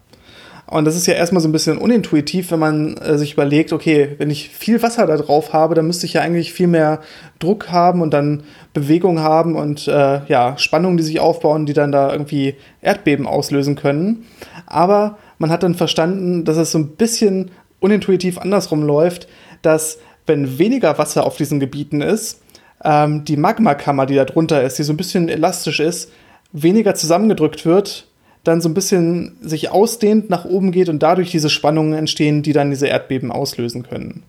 [0.68, 4.16] Und das ist ja erstmal so ein bisschen unintuitiv, wenn man äh, sich überlegt, okay,
[4.18, 7.02] wenn ich viel Wasser da drauf habe, dann müsste ich ja eigentlich viel mehr
[7.38, 8.44] Druck haben und dann
[8.74, 13.76] Bewegung haben und äh, ja, Spannungen, die sich aufbauen, die dann da irgendwie Erdbeben auslösen
[13.76, 14.26] können.
[14.66, 19.28] Aber man hat dann verstanden, dass es so ein bisschen unintuitiv andersrum läuft,
[19.62, 22.42] dass wenn weniger Wasser auf diesen Gebieten ist,
[22.84, 26.12] ähm, die Magmakammer, die da drunter ist, die so ein bisschen elastisch ist,
[26.52, 28.08] weniger zusammengedrückt wird,
[28.46, 32.54] dann so ein bisschen sich ausdehnt, nach oben geht und dadurch diese Spannungen entstehen, die
[32.54, 34.24] dann diese Erdbeben auslösen können.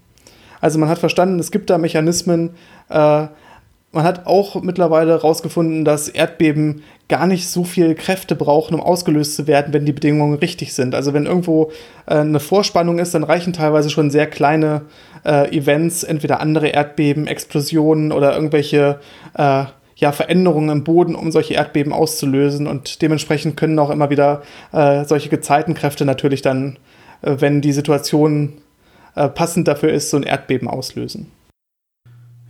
[0.61, 2.51] Also man hat verstanden, es gibt da Mechanismen,
[2.89, 3.27] äh,
[3.93, 9.37] man hat auch mittlerweile herausgefunden, dass Erdbeben gar nicht so viel Kräfte brauchen, um ausgelöst
[9.37, 10.95] zu werden, wenn die Bedingungen richtig sind.
[10.95, 11.71] Also wenn irgendwo
[12.07, 14.83] äh, eine Vorspannung ist, dann reichen teilweise schon sehr kleine
[15.25, 18.99] äh, Events, entweder andere Erdbeben, Explosionen oder irgendwelche
[19.35, 19.65] äh,
[19.97, 22.67] ja, Veränderungen im Boden, um solche Erdbeben auszulösen.
[22.67, 24.43] Und dementsprechend können auch immer wieder
[24.73, 26.79] äh, solche Gezeitenkräfte natürlich dann,
[27.23, 28.53] äh, wenn die Situation
[29.15, 31.33] äh, passend dafür ist, so ein Erdbeben auslösen.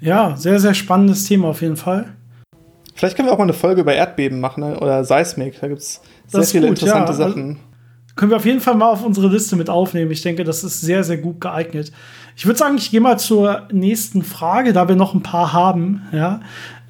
[0.01, 2.13] Ja, sehr, sehr spannendes Thema auf jeden Fall.
[2.95, 4.81] Vielleicht können wir auch mal eine Folge über Erdbeben machen ne?
[4.81, 5.61] oder Seismik.
[5.61, 7.17] Da gibt es sehr viele gut, interessante ja.
[7.17, 7.49] Sachen.
[7.49, 7.61] Also,
[8.17, 10.11] können wir auf jeden Fall mal auf unsere Liste mit aufnehmen.
[10.11, 11.93] Ich denke, das ist sehr, sehr gut geeignet.
[12.35, 16.03] Ich würde sagen, ich gehe mal zur nächsten Frage, da wir noch ein paar haben.
[16.13, 16.41] Ja.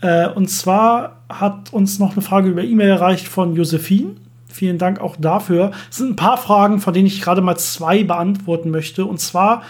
[0.00, 4.16] Äh, und zwar hat uns noch eine Frage über E-Mail erreicht von Josephine.
[4.48, 5.72] Vielen Dank auch dafür.
[5.90, 9.04] Es sind ein paar Fragen, von denen ich gerade mal zwei beantworten möchte.
[9.04, 9.62] Und zwar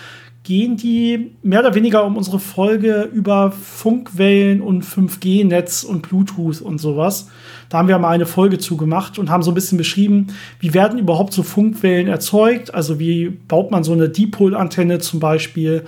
[0.47, 6.79] gehen die mehr oder weniger um unsere Folge über Funkwellen und 5G-Netz und Bluetooth und
[6.79, 7.29] sowas.
[7.69, 10.29] Da haben wir mal eine Folge zu gemacht und haben so ein bisschen beschrieben,
[10.61, 15.85] wie werden überhaupt so Funkwellen erzeugt, also wie baut man so eine Dipol-Antenne zum Beispiel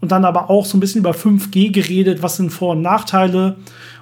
[0.00, 3.56] und dann aber auch so ein bisschen über 5G geredet, was sind Vor- und Nachteile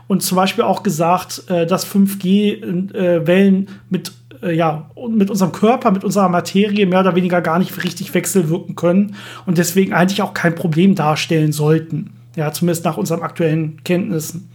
[0.07, 5.91] und zum Beispiel auch gesagt, äh, dass 5G-Wellen äh, mit äh, ja, mit unserem Körper,
[5.91, 10.35] mit unserer Materie mehr oder weniger gar nicht richtig wechselwirken können und deswegen eigentlich auch
[10.35, 12.11] kein Problem darstellen sollten.
[12.37, 14.49] Ja, zumindest nach unseren aktuellen Kenntnissen.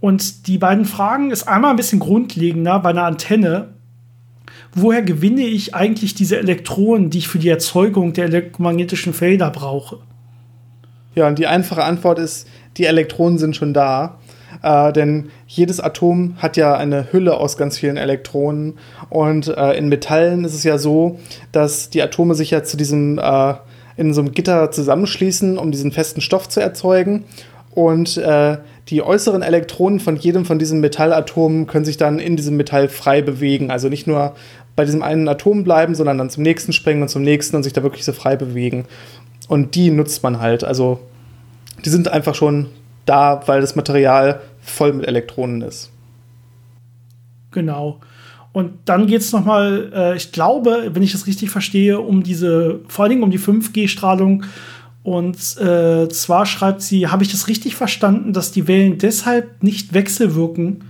[0.00, 3.70] Und die beiden Fragen ist einmal ein bisschen grundlegender bei einer Antenne.
[4.74, 9.98] Woher gewinne ich eigentlich diese Elektronen, die ich für die Erzeugung der elektromagnetischen Felder brauche?
[11.14, 14.18] Ja, und die einfache Antwort ist, die Elektronen sind schon da.
[14.62, 18.78] Äh, denn jedes Atom hat ja eine Hülle aus ganz vielen Elektronen.
[19.10, 21.18] Und äh, in Metallen ist es ja so,
[21.52, 23.54] dass die Atome sich ja zu diesem, äh,
[23.96, 27.24] in so einem Gitter zusammenschließen, um diesen festen Stoff zu erzeugen.
[27.74, 28.58] Und äh,
[28.88, 33.22] die äußeren Elektronen von jedem von diesen Metallatomen können sich dann in diesem Metall frei
[33.22, 33.70] bewegen.
[33.70, 34.34] Also nicht nur
[34.76, 37.72] bei diesem einen Atom bleiben, sondern dann zum nächsten springen und zum nächsten und sich
[37.72, 38.86] da wirklich so frei bewegen.
[39.48, 40.64] Und die nutzt man halt.
[40.64, 41.00] Also
[41.84, 42.68] die sind einfach schon
[43.06, 45.90] da, weil das Material voll mit Elektronen ist.
[47.50, 48.00] Genau.
[48.52, 52.80] Und dann geht es nochmal, äh, ich glaube, wenn ich das richtig verstehe, um diese,
[52.88, 54.44] vor allen Dingen um die 5G-Strahlung.
[55.02, 59.92] Und äh, zwar schreibt sie, habe ich das richtig verstanden, dass die Wellen deshalb nicht
[59.92, 60.84] wechselwirken,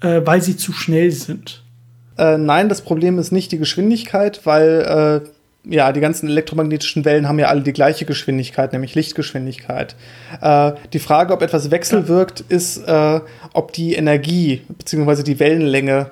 [0.00, 1.62] äh, weil sie zu schnell sind?
[2.18, 5.28] Äh, nein, das Problem ist nicht die Geschwindigkeit, weil äh,
[5.66, 9.96] ja, die ganzen elektromagnetischen Wellen haben ja alle die gleiche Geschwindigkeit, nämlich Lichtgeschwindigkeit.
[10.40, 13.20] Äh, die Frage, ob etwas wechselwirkt, ist, äh,
[13.52, 15.22] ob die Energie bzw.
[15.22, 16.10] die Wellenlänge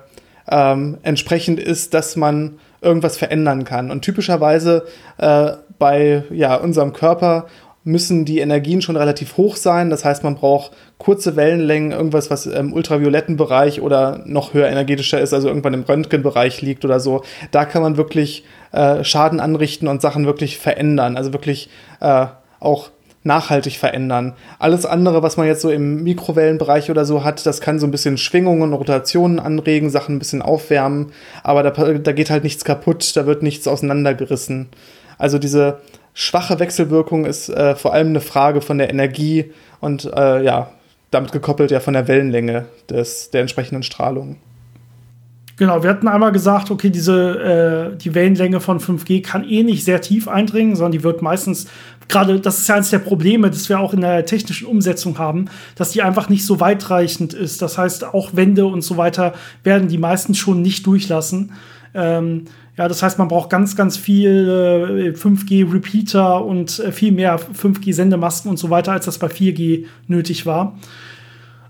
[0.49, 3.91] ähm, entsprechend ist, dass man irgendwas verändern kann.
[3.91, 4.85] Und typischerweise
[5.17, 7.47] äh, bei ja, unserem Körper
[7.85, 9.89] müssen die Energien schon relativ hoch sein.
[9.89, 15.19] Das heißt, man braucht kurze Wellenlängen, irgendwas, was im ultravioletten Bereich oder noch höher energetischer
[15.19, 17.23] ist, also irgendwann im Röntgenbereich liegt oder so.
[17.51, 21.15] Da kann man wirklich äh, Schaden anrichten und Sachen wirklich verändern.
[21.15, 21.69] Also wirklich
[22.01, 22.27] äh,
[22.59, 22.89] auch
[23.23, 24.33] nachhaltig verändern.
[24.59, 27.91] Alles andere, was man jetzt so im Mikrowellenbereich oder so hat, das kann so ein
[27.91, 33.15] bisschen Schwingungen, Rotationen anregen, Sachen ein bisschen aufwärmen, aber da, da geht halt nichts kaputt,
[33.15, 34.67] da wird nichts auseinandergerissen.
[35.17, 35.79] Also diese
[36.13, 40.71] schwache Wechselwirkung ist äh, vor allem eine Frage von der Energie und äh, ja,
[41.11, 44.37] damit gekoppelt ja von der Wellenlänge des, der entsprechenden Strahlung.
[45.55, 49.85] Genau, wir hatten einmal gesagt, okay, diese äh, die Wellenlänge von 5G kann eh nicht
[49.85, 51.67] sehr tief eindringen, sondern die wird meistens
[52.07, 55.45] gerade, das ist ja eines der Probleme, das wir auch in der technischen Umsetzung haben,
[55.75, 57.61] dass die einfach nicht so weitreichend ist.
[57.61, 59.33] Das heißt, auch Wände und so weiter
[59.63, 61.53] werden die meisten schon nicht durchlassen.
[61.93, 62.45] Ähm,
[62.75, 68.49] ja, das heißt, man braucht ganz, ganz viel äh, 5G-Repeater und äh, viel mehr 5G-Sendemasken
[68.49, 70.79] und so weiter, als das bei 4G nötig war.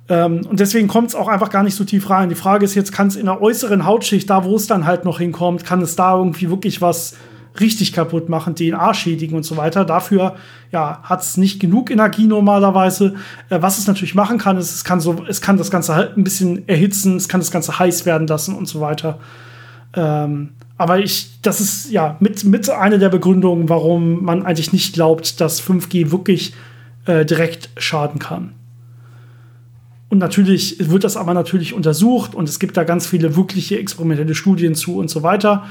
[0.10, 2.30] Ähm, und deswegen kommt es auch einfach gar nicht so tief rein.
[2.30, 5.06] Die Frage ist jetzt, kann es in der äußeren Hautschicht, da wo es dann halt
[5.06, 7.16] noch hinkommt, kann es da irgendwie wirklich was
[7.60, 9.86] richtig kaputt machen, DNA schädigen und so weiter.
[9.86, 10.36] Dafür
[10.72, 13.16] ja, hat es nicht genug Energie normalerweise.
[13.50, 16.18] Äh, was es natürlich machen kann, ist, es kann, so, es kann das Ganze halt
[16.18, 19.20] ein bisschen erhitzen, es kann das Ganze heiß werden lassen und so weiter.
[19.96, 24.94] Ähm, aber ich, das ist ja mit, mit eine der Begründungen, warum man eigentlich nicht
[24.94, 26.54] glaubt, dass 5G wirklich
[27.06, 28.54] äh, direkt schaden kann.
[30.14, 34.36] Und natürlich wird das aber natürlich untersucht und es gibt da ganz viele wirkliche experimentelle
[34.36, 35.64] Studien zu und so weiter.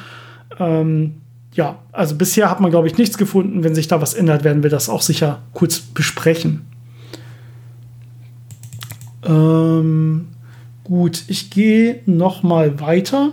[0.59, 1.13] Ähm,
[1.55, 3.63] ja, also bisher hat man, glaube ich, nichts gefunden.
[3.63, 6.63] Wenn sich da was ändert, werden wir das auch sicher kurz besprechen.
[9.25, 10.31] Ähm,
[10.83, 13.31] gut, ich gehe noch mal weiter.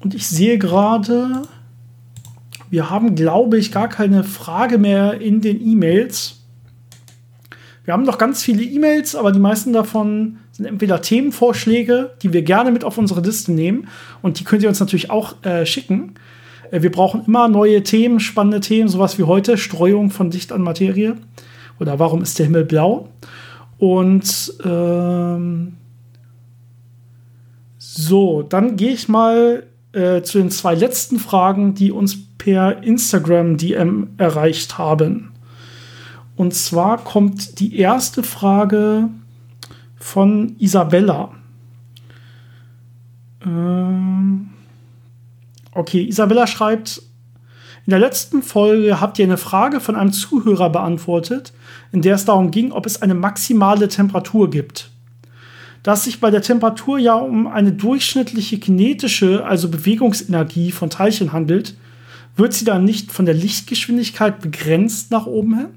[0.00, 1.42] Und ich sehe gerade,
[2.70, 6.43] wir haben, glaube ich, gar keine Frage mehr in den E-Mails.
[7.84, 12.42] Wir haben noch ganz viele E-Mails, aber die meisten davon sind entweder Themenvorschläge, die wir
[12.42, 13.88] gerne mit auf unsere Liste nehmen.
[14.22, 16.14] Und die könnt ihr uns natürlich auch äh, schicken.
[16.70, 20.62] Äh, wir brauchen immer neue Themen, spannende Themen, sowas wie heute, Streuung von Dicht an
[20.62, 21.16] Materie.
[21.78, 23.10] Oder warum ist der Himmel blau?
[23.76, 25.74] Und ähm,
[27.76, 33.58] so, dann gehe ich mal äh, zu den zwei letzten Fragen, die uns per Instagram
[33.58, 35.33] DM erreicht haben.
[36.36, 39.08] Und zwar kommt die erste Frage
[39.96, 41.30] von Isabella.
[43.44, 44.50] Ähm
[45.72, 47.02] okay, Isabella schreibt,
[47.86, 51.52] in der letzten Folge habt ihr eine Frage von einem Zuhörer beantwortet,
[51.92, 54.90] in der es darum ging, ob es eine maximale Temperatur gibt.
[55.82, 61.34] Da es sich bei der Temperatur ja um eine durchschnittliche kinetische, also Bewegungsenergie von Teilchen
[61.34, 61.76] handelt,
[62.36, 65.68] wird sie dann nicht von der Lichtgeschwindigkeit begrenzt nach oben hin?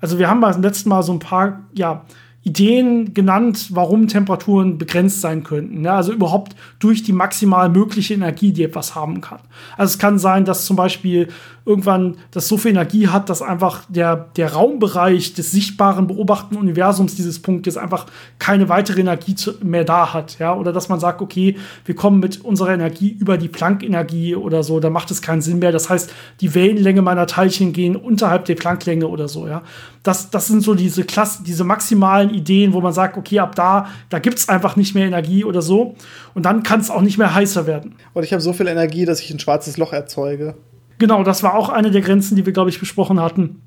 [0.00, 2.04] Also wir haben beim letzten Mal so ein paar, ja,
[2.42, 5.84] Ideen genannt, warum Temperaturen begrenzt sein könnten.
[5.84, 9.40] Ja, also überhaupt durch die maximal mögliche Energie, die etwas haben kann.
[9.76, 11.28] Also es kann sein, dass zum Beispiel
[11.64, 17.14] irgendwann das so viel Energie hat, dass einfach der, der Raumbereich des sichtbaren, beobachtenden Universums
[17.14, 18.06] dieses Punktes einfach
[18.38, 20.38] keine weitere Energie zu, mehr da hat.
[20.38, 20.54] Ja?
[20.54, 24.80] Oder dass man sagt, okay, wir kommen mit unserer Energie über die Planck-Energie oder so,
[24.80, 25.72] da macht es keinen Sinn mehr.
[25.72, 29.46] Das heißt, die Wellenlänge meiner Teilchen gehen unterhalb der Plancklänge oder so.
[29.46, 29.62] Ja?
[30.02, 33.88] Das, das sind so diese Klasse, diese maximalen Ideen, wo man sagt, okay, ab da,
[34.08, 35.94] da gibt es einfach nicht mehr Energie oder so.
[36.34, 37.96] Und dann kann es auch nicht mehr heißer werden.
[38.14, 40.54] Und ich habe so viel Energie, dass ich ein schwarzes Loch erzeuge.
[41.00, 43.62] Genau, das war auch eine der Grenzen, die wir, glaube ich, besprochen hatten.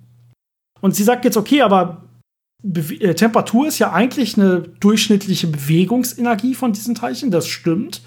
[0.82, 2.04] Und sie sagt jetzt, okay, aber
[2.66, 8.02] Be äh, Temperatur ist ja eigentlich eine durchschnittliche Bewegungsenergie von diesen Teilchen, das stimmt.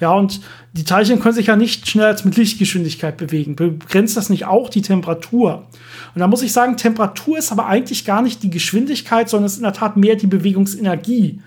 [0.00, 0.40] Ja, und
[0.72, 3.54] die Teilchen können sich ja nicht schneller als mit Lichtgeschwindigkeit bewegen.
[3.54, 5.68] Begrenzt das nicht auch die Temperatur?
[6.14, 9.52] Und da muss ich sagen, Temperatur ist aber eigentlich gar nicht die Geschwindigkeit, sondern es
[9.52, 11.40] ist in der Tat mehr die Bewegungsenergie.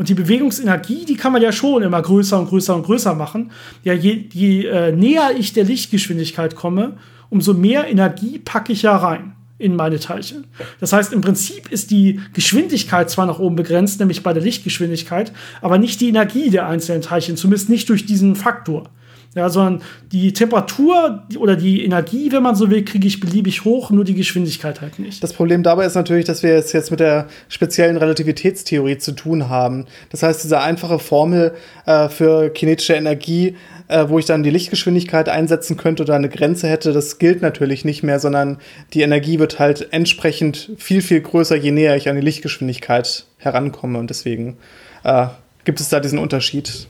[0.00, 3.50] Und die Bewegungsenergie, die kann man ja schon immer größer und größer und größer machen.
[3.84, 6.96] Ja, je, je äh, näher ich der Lichtgeschwindigkeit komme,
[7.28, 9.34] umso mehr Energie packe ich ja rein.
[9.58, 10.46] in meine Teilchen.
[10.80, 15.34] Das heißt, im Prinzip ist die Geschwindigkeit zwar nach oben begrenzt, nämlich bei der Lichtgeschwindigkeit,
[15.60, 18.88] aber nicht die Energie der einzelnen Teilchen, zumindest nicht durch diesen Faktor.
[19.36, 23.92] Ja, sondern die Temperatur oder die Energie, wenn man so will, kriege ich beliebig hoch,
[23.92, 25.22] nur die Geschwindigkeit halt nicht.
[25.22, 29.48] Das Problem dabei ist natürlich, dass wir es jetzt mit der speziellen Relativitätstheorie zu tun
[29.48, 29.86] haben.
[30.10, 31.54] Das heißt, diese einfache Formel
[31.86, 33.54] äh, für kinetische Energie,
[33.86, 37.84] äh, wo ich dann die Lichtgeschwindigkeit einsetzen könnte oder eine Grenze hätte, das gilt natürlich
[37.84, 38.58] nicht mehr, sondern
[38.94, 43.96] die Energie wird halt entsprechend viel, viel größer, je näher ich an die Lichtgeschwindigkeit herankomme.
[43.96, 44.56] Und deswegen
[45.04, 45.28] äh,
[45.64, 46.88] gibt es da diesen Unterschied.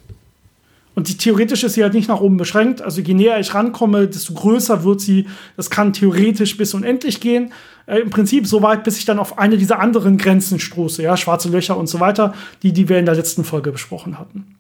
[0.95, 2.83] Und die theoretisch ist sie halt nicht nach oben beschränkt.
[2.83, 5.27] Also je näher ich rankomme, desto größer wird sie.
[5.57, 7.53] Das kann theoretisch bis unendlich gehen.
[7.87, 11.17] Äh, Im Prinzip so weit, bis ich dann auf eine dieser anderen Grenzen stoße, ja,
[11.17, 14.57] schwarze Löcher und so weiter, die, die wir in der letzten Folge besprochen hatten.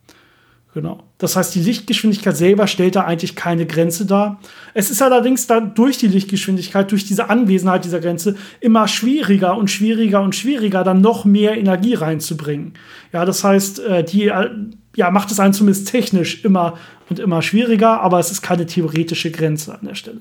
[0.72, 1.02] Genau.
[1.18, 4.40] Das heißt, die Lichtgeschwindigkeit selber stellt da eigentlich keine Grenze dar.
[4.72, 9.68] Es ist allerdings dann durch die Lichtgeschwindigkeit, durch diese Anwesenheit dieser Grenze immer schwieriger und
[9.68, 12.74] schwieriger und schwieriger, dann noch mehr Energie reinzubringen.
[13.12, 14.48] Ja, das heißt, äh, die äh,
[14.96, 16.78] ja, macht es einen zumindest technisch immer
[17.08, 20.20] und immer schwieriger, aber es ist keine theoretische Grenze an der Stelle.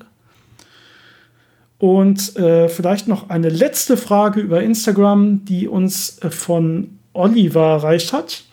[1.78, 8.12] Und äh, vielleicht noch eine letzte Frage über Instagram, die uns äh, von Oliver erreicht
[8.12, 8.44] hat.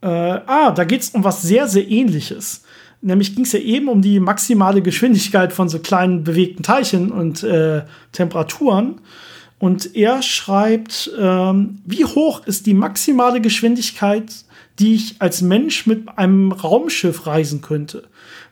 [0.00, 2.64] Äh, ah, da geht es um was sehr, sehr ähnliches.
[3.00, 7.42] Nämlich ging es ja eben um die maximale Geschwindigkeit von so kleinen bewegten Teilchen und
[7.42, 7.82] äh,
[8.12, 9.00] Temperaturen.
[9.64, 14.30] Und er schreibt, ähm, wie hoch ist die maximale Geschwindigkeit,
[14.78, 18.02] die ich als Mensch mit einem Raumschiff reisen könnte?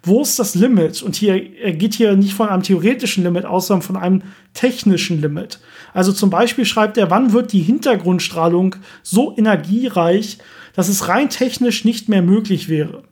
[0.02, 1.02] Wo ist das Limit?
[1.02, 4.22] Und hier, er geht hier nicht von einem theoretischen Limit aus, sondern von einem
[4.54, 5.60] technischen Limit.
[5.92, 10.38] Also zum Beispiel schreibt er, wann wird die Hintergrundstrahlung so energiereich,
[10.74, 13.02] dass es rein technisch nicht mehr möglich wäre?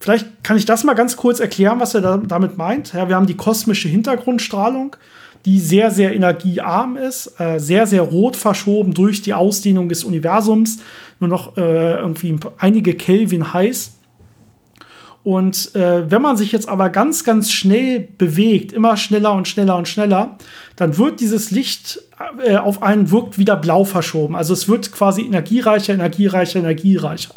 [0.00, 2.94] Vielleicht kann ich das mal ganz kurz erklären, was er da, damit meint.
[2.94, 4.96] Ja, wir haben die kosmische Hintergrundstrahlung
[5.44, 10.78] die sehr, sehr energiearm ist, äh, sehr, sehr rot verschoben durch die Ausdehnung des Universums,
[11.20, 13.92] nur noch äh, irgendwie einige Kelvin heiß.
[15.24, 19.76] Und äh, wenn man sich jetzt aber ganz, ganz schnell bewegt, immer schneller und schneller
[19.76, 20.36] und schneller,
[20.74, 22.00] dann wird dieses Licht
[22.44, 24.34] äh, auf einen wirkt wieder blau verschoben.
[24.34, 27.34] Also es wird quasi energiereicher, energiereicher, energiereicher.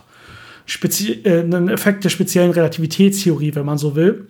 [0.66, 4.28] Spezi äh, ein Effekt der speziellen Relativitätstheorie, wenn man so will.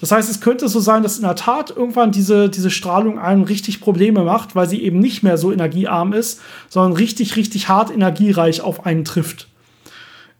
[0.00, 3.42] Das heißt, es könnte so sein, dass in der Tat irgendwann diese, diese Strahlung einem
[3.42, 7.90] richtig Probleme macht, weil sie eben nicht mehr so energiearm ist, sondern richtig, richtig hart
[7.90, 9.48] energiereich auf einen trifft.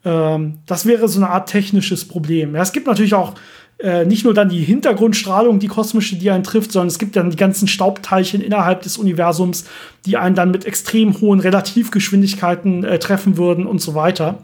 [0.04, 2.54] Ähm, das wäre so eine Art technisches Problem.
[2.54, 3.34] Ja, es gibt natürlich auch
[3.78, 7.30] äh, nicht nur dann die Hintergrundstrahlung, die kosmische, die einen trifft, sondern es gibt dann
[7.30, 9.64] die ganzen Staubteilchen innerhalb des Universums,
[10.04, 14.42] die einen dann mit extrem hohen Relativgeschwindigkeiten äh, treffen würden und so weiter.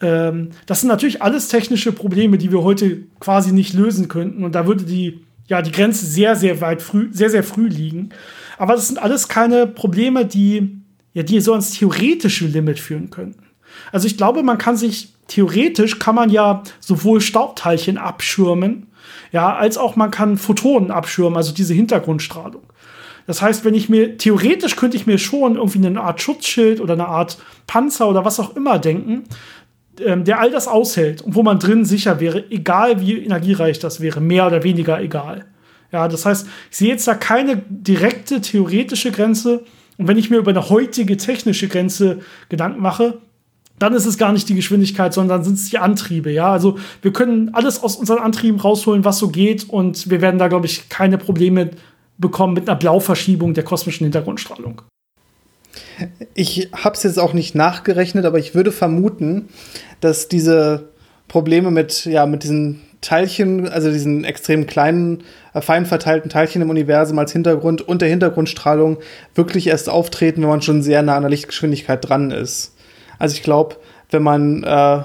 [0.00, 4.44] Ähm, das sind natürlich alles technische Probleme, die wir heute quasi nicht lösen könnten.
[4.44, 8.10] Und da würde die, ja, die Grenze sehr, sehr weit früh, sehr, sehr früh liegen.
[8.58, 10.80] Aber das sind alles keine Probleme, die,
[11.12, 13.44] ja, die so ans theoretische Limit führen könnten.
[13.92, 18.88] Also ich glaube, man kann sich, theoretisch kann man ja sowohl Staubteilchen abschirmen,
[19.32, 22.62] ja, als auch man kann Photonen abschirmen, also diese Hintergrundstrahlung.
[23.26, 26.92] Das heißt, wenn ich mir, theoretisch könnte ich mir schon irgendwie eine Art Schutzschild oder
[26.92, 29.24] eine Art Panzer oder was auch immer denken,
[30.00, 34.00] ähm, der all das aushält und wo man drin sicher wäre, egal wie energiereich das
[34.00, 35.46] wäre, mehr oder weniger egal.
[35.92, 39.64] Ja, das heißt, ich sehe jetzt da keine direkte theoretische Grenze.
[39.96, 42.18] Und wenn ich mir über eine heutige technische Grenze
[42.48, 43.20] Gedanken mache,
[43.78, 46.32] dann ist es gar nicht die Geschwindigkeit, sondern sind es die Antriebe.
[46.32, 50.38] Ja, also wir können alles aus unseren Antrieben rausholen, was so geht, und wir werden
[50.38, 51.70] da, glaube ich, keine Probleme
[52.18, 54.82] bekommen mit einer Blauverschiebung der kosmischen Hintergrundstrahlung.
[56.34, 59.48] Ich habe es jetzt auch nicht nachgerechnet, aber ich würde vermuten,
[60.00, 60.88] dass diese
[61.28, 66.70] Probleme mit, ja, mit diesen Teilchen, also diesen extrem kleinen, äh, fein verteilten Teilchen im
[66.70, 68.98] Universum als Hintergrund und der Hintergrundstrahlung
[69.34, 72.74] wirklich erst auftreten, wenn man schon sehr nah an der Lichtgeschwindigkeit dran ist.
[73.18, 73.76] Also ich glaube,
[74.10, 75.02] wenn man äh,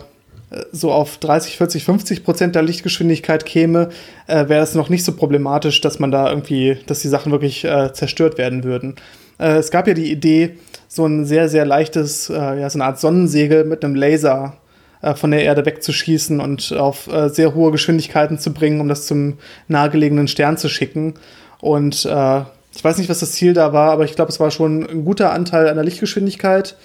[0.72, 3.90] so auf 30, 40, 50 Prozent der Lichtgeschwindigkeit käme,
[4.28, 7.66] äh, wäre es noch nicht so problematisch, dass man da irgendwie, dass die Sachen wirklich
[7.66, 8.96] äh, zerstört werden würden.
[9.40, 12.86] Äh, es gab ja die Idee, so ein sehr, sehr leichtes, äh, ja, so eine
[12.86, 14.58] Art Sonnensegel mit einem Laser
[15.02, 19.08] äh, von der Erde wegzuschießen und auf äh, sehr hohe Geschwindigkeiten zu bringen, um das
[19.08, 19.38] zum
[19.68, 21.14] nahegelegenen Stern zu schicken.
[21.62, 22.42] Und äh,
[22.76, 25.06] ich weiß nicht, was das Ziel da war, aber ich glaube, es war schon ein
[25.06, 26.76] guter Anteil an der Lichtgeschwindigkeit.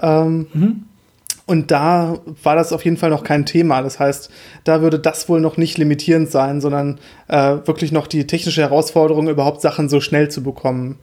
[0.00, 0.84] Ähm, mhm.
[1.44, 3.82] Und da war das auf jeden Fall noch kein Thema.
[3.82, 4.30] Das heißt,
[4.64, 6.98] da würde das wohl noch nicht limitierend sein, sondern
[7.28, 10.98] äh, wirklich noch die technische Herausforderung, überhaupt Sachen so schnell zu bekommen.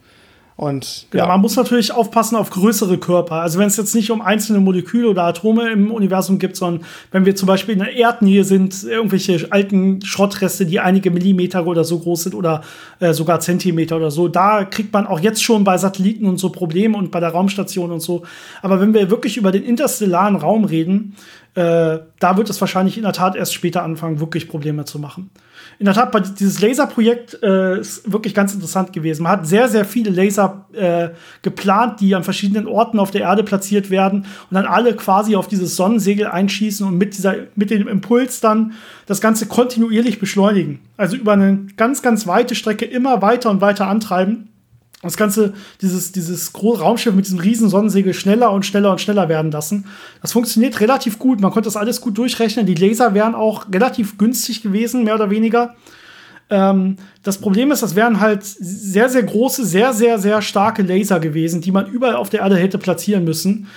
[0.60, 1.30] Und genau, ja.
[1.30, 3.36] man muss natürlich aufpassen auf größere Körper.
[3.36, 7.26] Also wenn es jetzt nicht um einzelne Moleküle oder Atome im Universum gibt, sondern wenn
[7.26, 12.00] wir zum Beispiel in der Erdnähe sind, irgendwelche alten Schrottreste, die einige Millimeter oder so
[12.00, 12.62] groß sind oder
[13.00, 16.50] äh, sogar Zentimeter oder so, da kriegt man auch jetzt schon bei Satelliten und so
[16.50, 18.24] Probleme und bei der Raumstation und so.
[18.62, 21.16] Aber wenn wir wirklich über den interstellaren Raum reden,
[21.56, 25.30] äh, da wird es wahrscheinlich in der Tat erst später anfangen, wirklich Probleme zu machen
[25.80, 29.24] in der Tat, dieses Laserprojekt äh, ist wirklich ganz interessant gewesen.
[29.24, 31.10] Man hat sehr, sehr viele Laser äh,
[31.42, 35.48] geplant, die an verschiedenen Orten auf der Erde platziert werden und dann alle quasi auf
[35.48, 38.74] dieses Sonnensegel einschießen und mit, dieser, mit dem Impuls dann
[39.06, 40.82] das Ganze kontinuierlich beschleunigen.
[40.98, 44.50] Also über eine ganz, ganz weite Strecke immer weiter und weiter antreiben
[45.02, 49.50] das Ganze, dieses, dieses Raumschiff mit diesem riesen Sonnensegel schneller und schneller und schneller werden
[49.50, 49.86] lassen.
[50.22, 51.40] Das funktioniert relativ gut.
[51.40, 52.66] Man konnte das alles gut durchrechnen.
[52.66, 55.76] Die Laser wären auch relativ günstig gewesen, mehr oder weniger.
[56.50, 61.22] Ähm, das Problem ist, das wären halt sehr, sehr große, sehr, sehr, sehr starke Laser
[61.22, 63.68] gewesen, die man überall auf der Erde hätte platzieren müssen.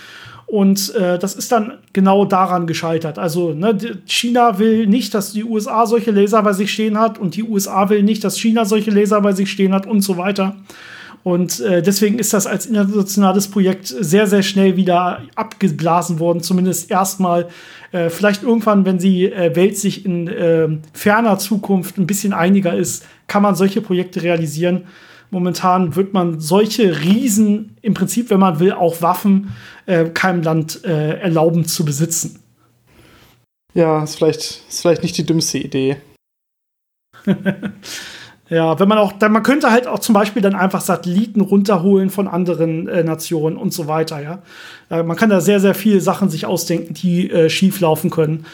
[0.47, 3.19] Und äh, das ist dann genau daran gescheitert.
[3.19, 7.37] Also ne, China will nicht, dass die USA solche Laser bei sich stehen hat und
[7.37, 10.57] die USA will nicht, dass China solche Laser bei sich stehen hat und so weiter.
[11.25, 16.91] Und äh, deswegen ist das als internationales Projekt sehr, sehr schnell wieder abgeblasen worden, zumindest
[16.91, 17.49] erstmal.
[17.93, 22.75] Äh, vielleicht irgendwann, wenn die äh, Welt sich in äh, ferner Zukunft ein bisschen einiger
[22.75, 24.85] ist, kann man solche Projekte realisieren.
[25.31, 29.53] Momentan wird man solche Riesen, im Prinzip, wenn man will, auch Waffen,
[29.87, 32.41] äh, keinem Land äh, erlauben zu besitzen.
[33.75, 35.97] Ja, ist vielleicht, ist vielleicht nicht die dümmste Idee.
[38.53, 42.11] Ja, wenn man auch, dann, man könnte halt auch zum Beispiel dann einfach Satelliten runterholen
[42.11, 44.43] von anderen äh, Nationen und so weiter, ja.
[44.91, 48.45] Äh, man kann da sehr, sehr viele Sachen sich ausdenken, die äh, schief laufen können.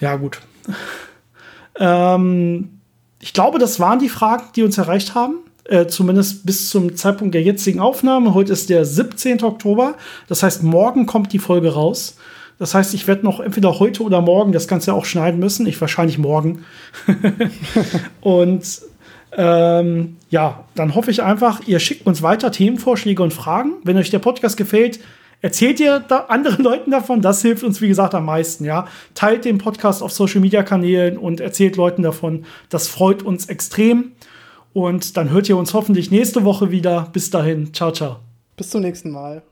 [0.00, 0.40] Ja, gut.
[1.78, 2.80] ähm,
[3.20, 5.34] ich glaube, das waren die Fragen, die uns erreicht haben.
[5.64, 8.32] Äh, zumindest bis zum Zeitpunkt der jetzigen Aufnahme.
[8.32, 9.44] Heute ist der 17.
[9.44, 9.96] Oktober.
[10.28, 12.16] Das heißt, morgen kommt die Folge raus.
[12.58, 15.66] Das heißt, ich werde noch entweder heute oder morgen das Ganze auch schneiden müssen.
[15.66, 16.64] Ich wahrscheinlich morgen.
[18.22, 18.64] und
[19.36, 23.74] ähm, ja, dann hoffe ich einfach, ihr schickt uns weiter Themenvorschläge und Fragen.
[23.82, 25.00] Wenn euch der Podcast gefällt,
[25.40, 27.20] erzählt ihr da anderen Leuten davon.
[27.20, 28.64] Das hilft uns, wie gesagt, am meisten.
[28.64, 32.44] Ja, teilt den Podcast auf Social Media Kanälen und erzählt Leuten davon.
[32.68, 34.12] Das freut uns extrem.
[34.72, 37.08] Und dann hört ihr uns hoffentlich nächste Woche wieder.
[37.12, 38.16] Bis dahin, ciao, ciao.
[38.56, 39.42] Bis zum nächsten Mal.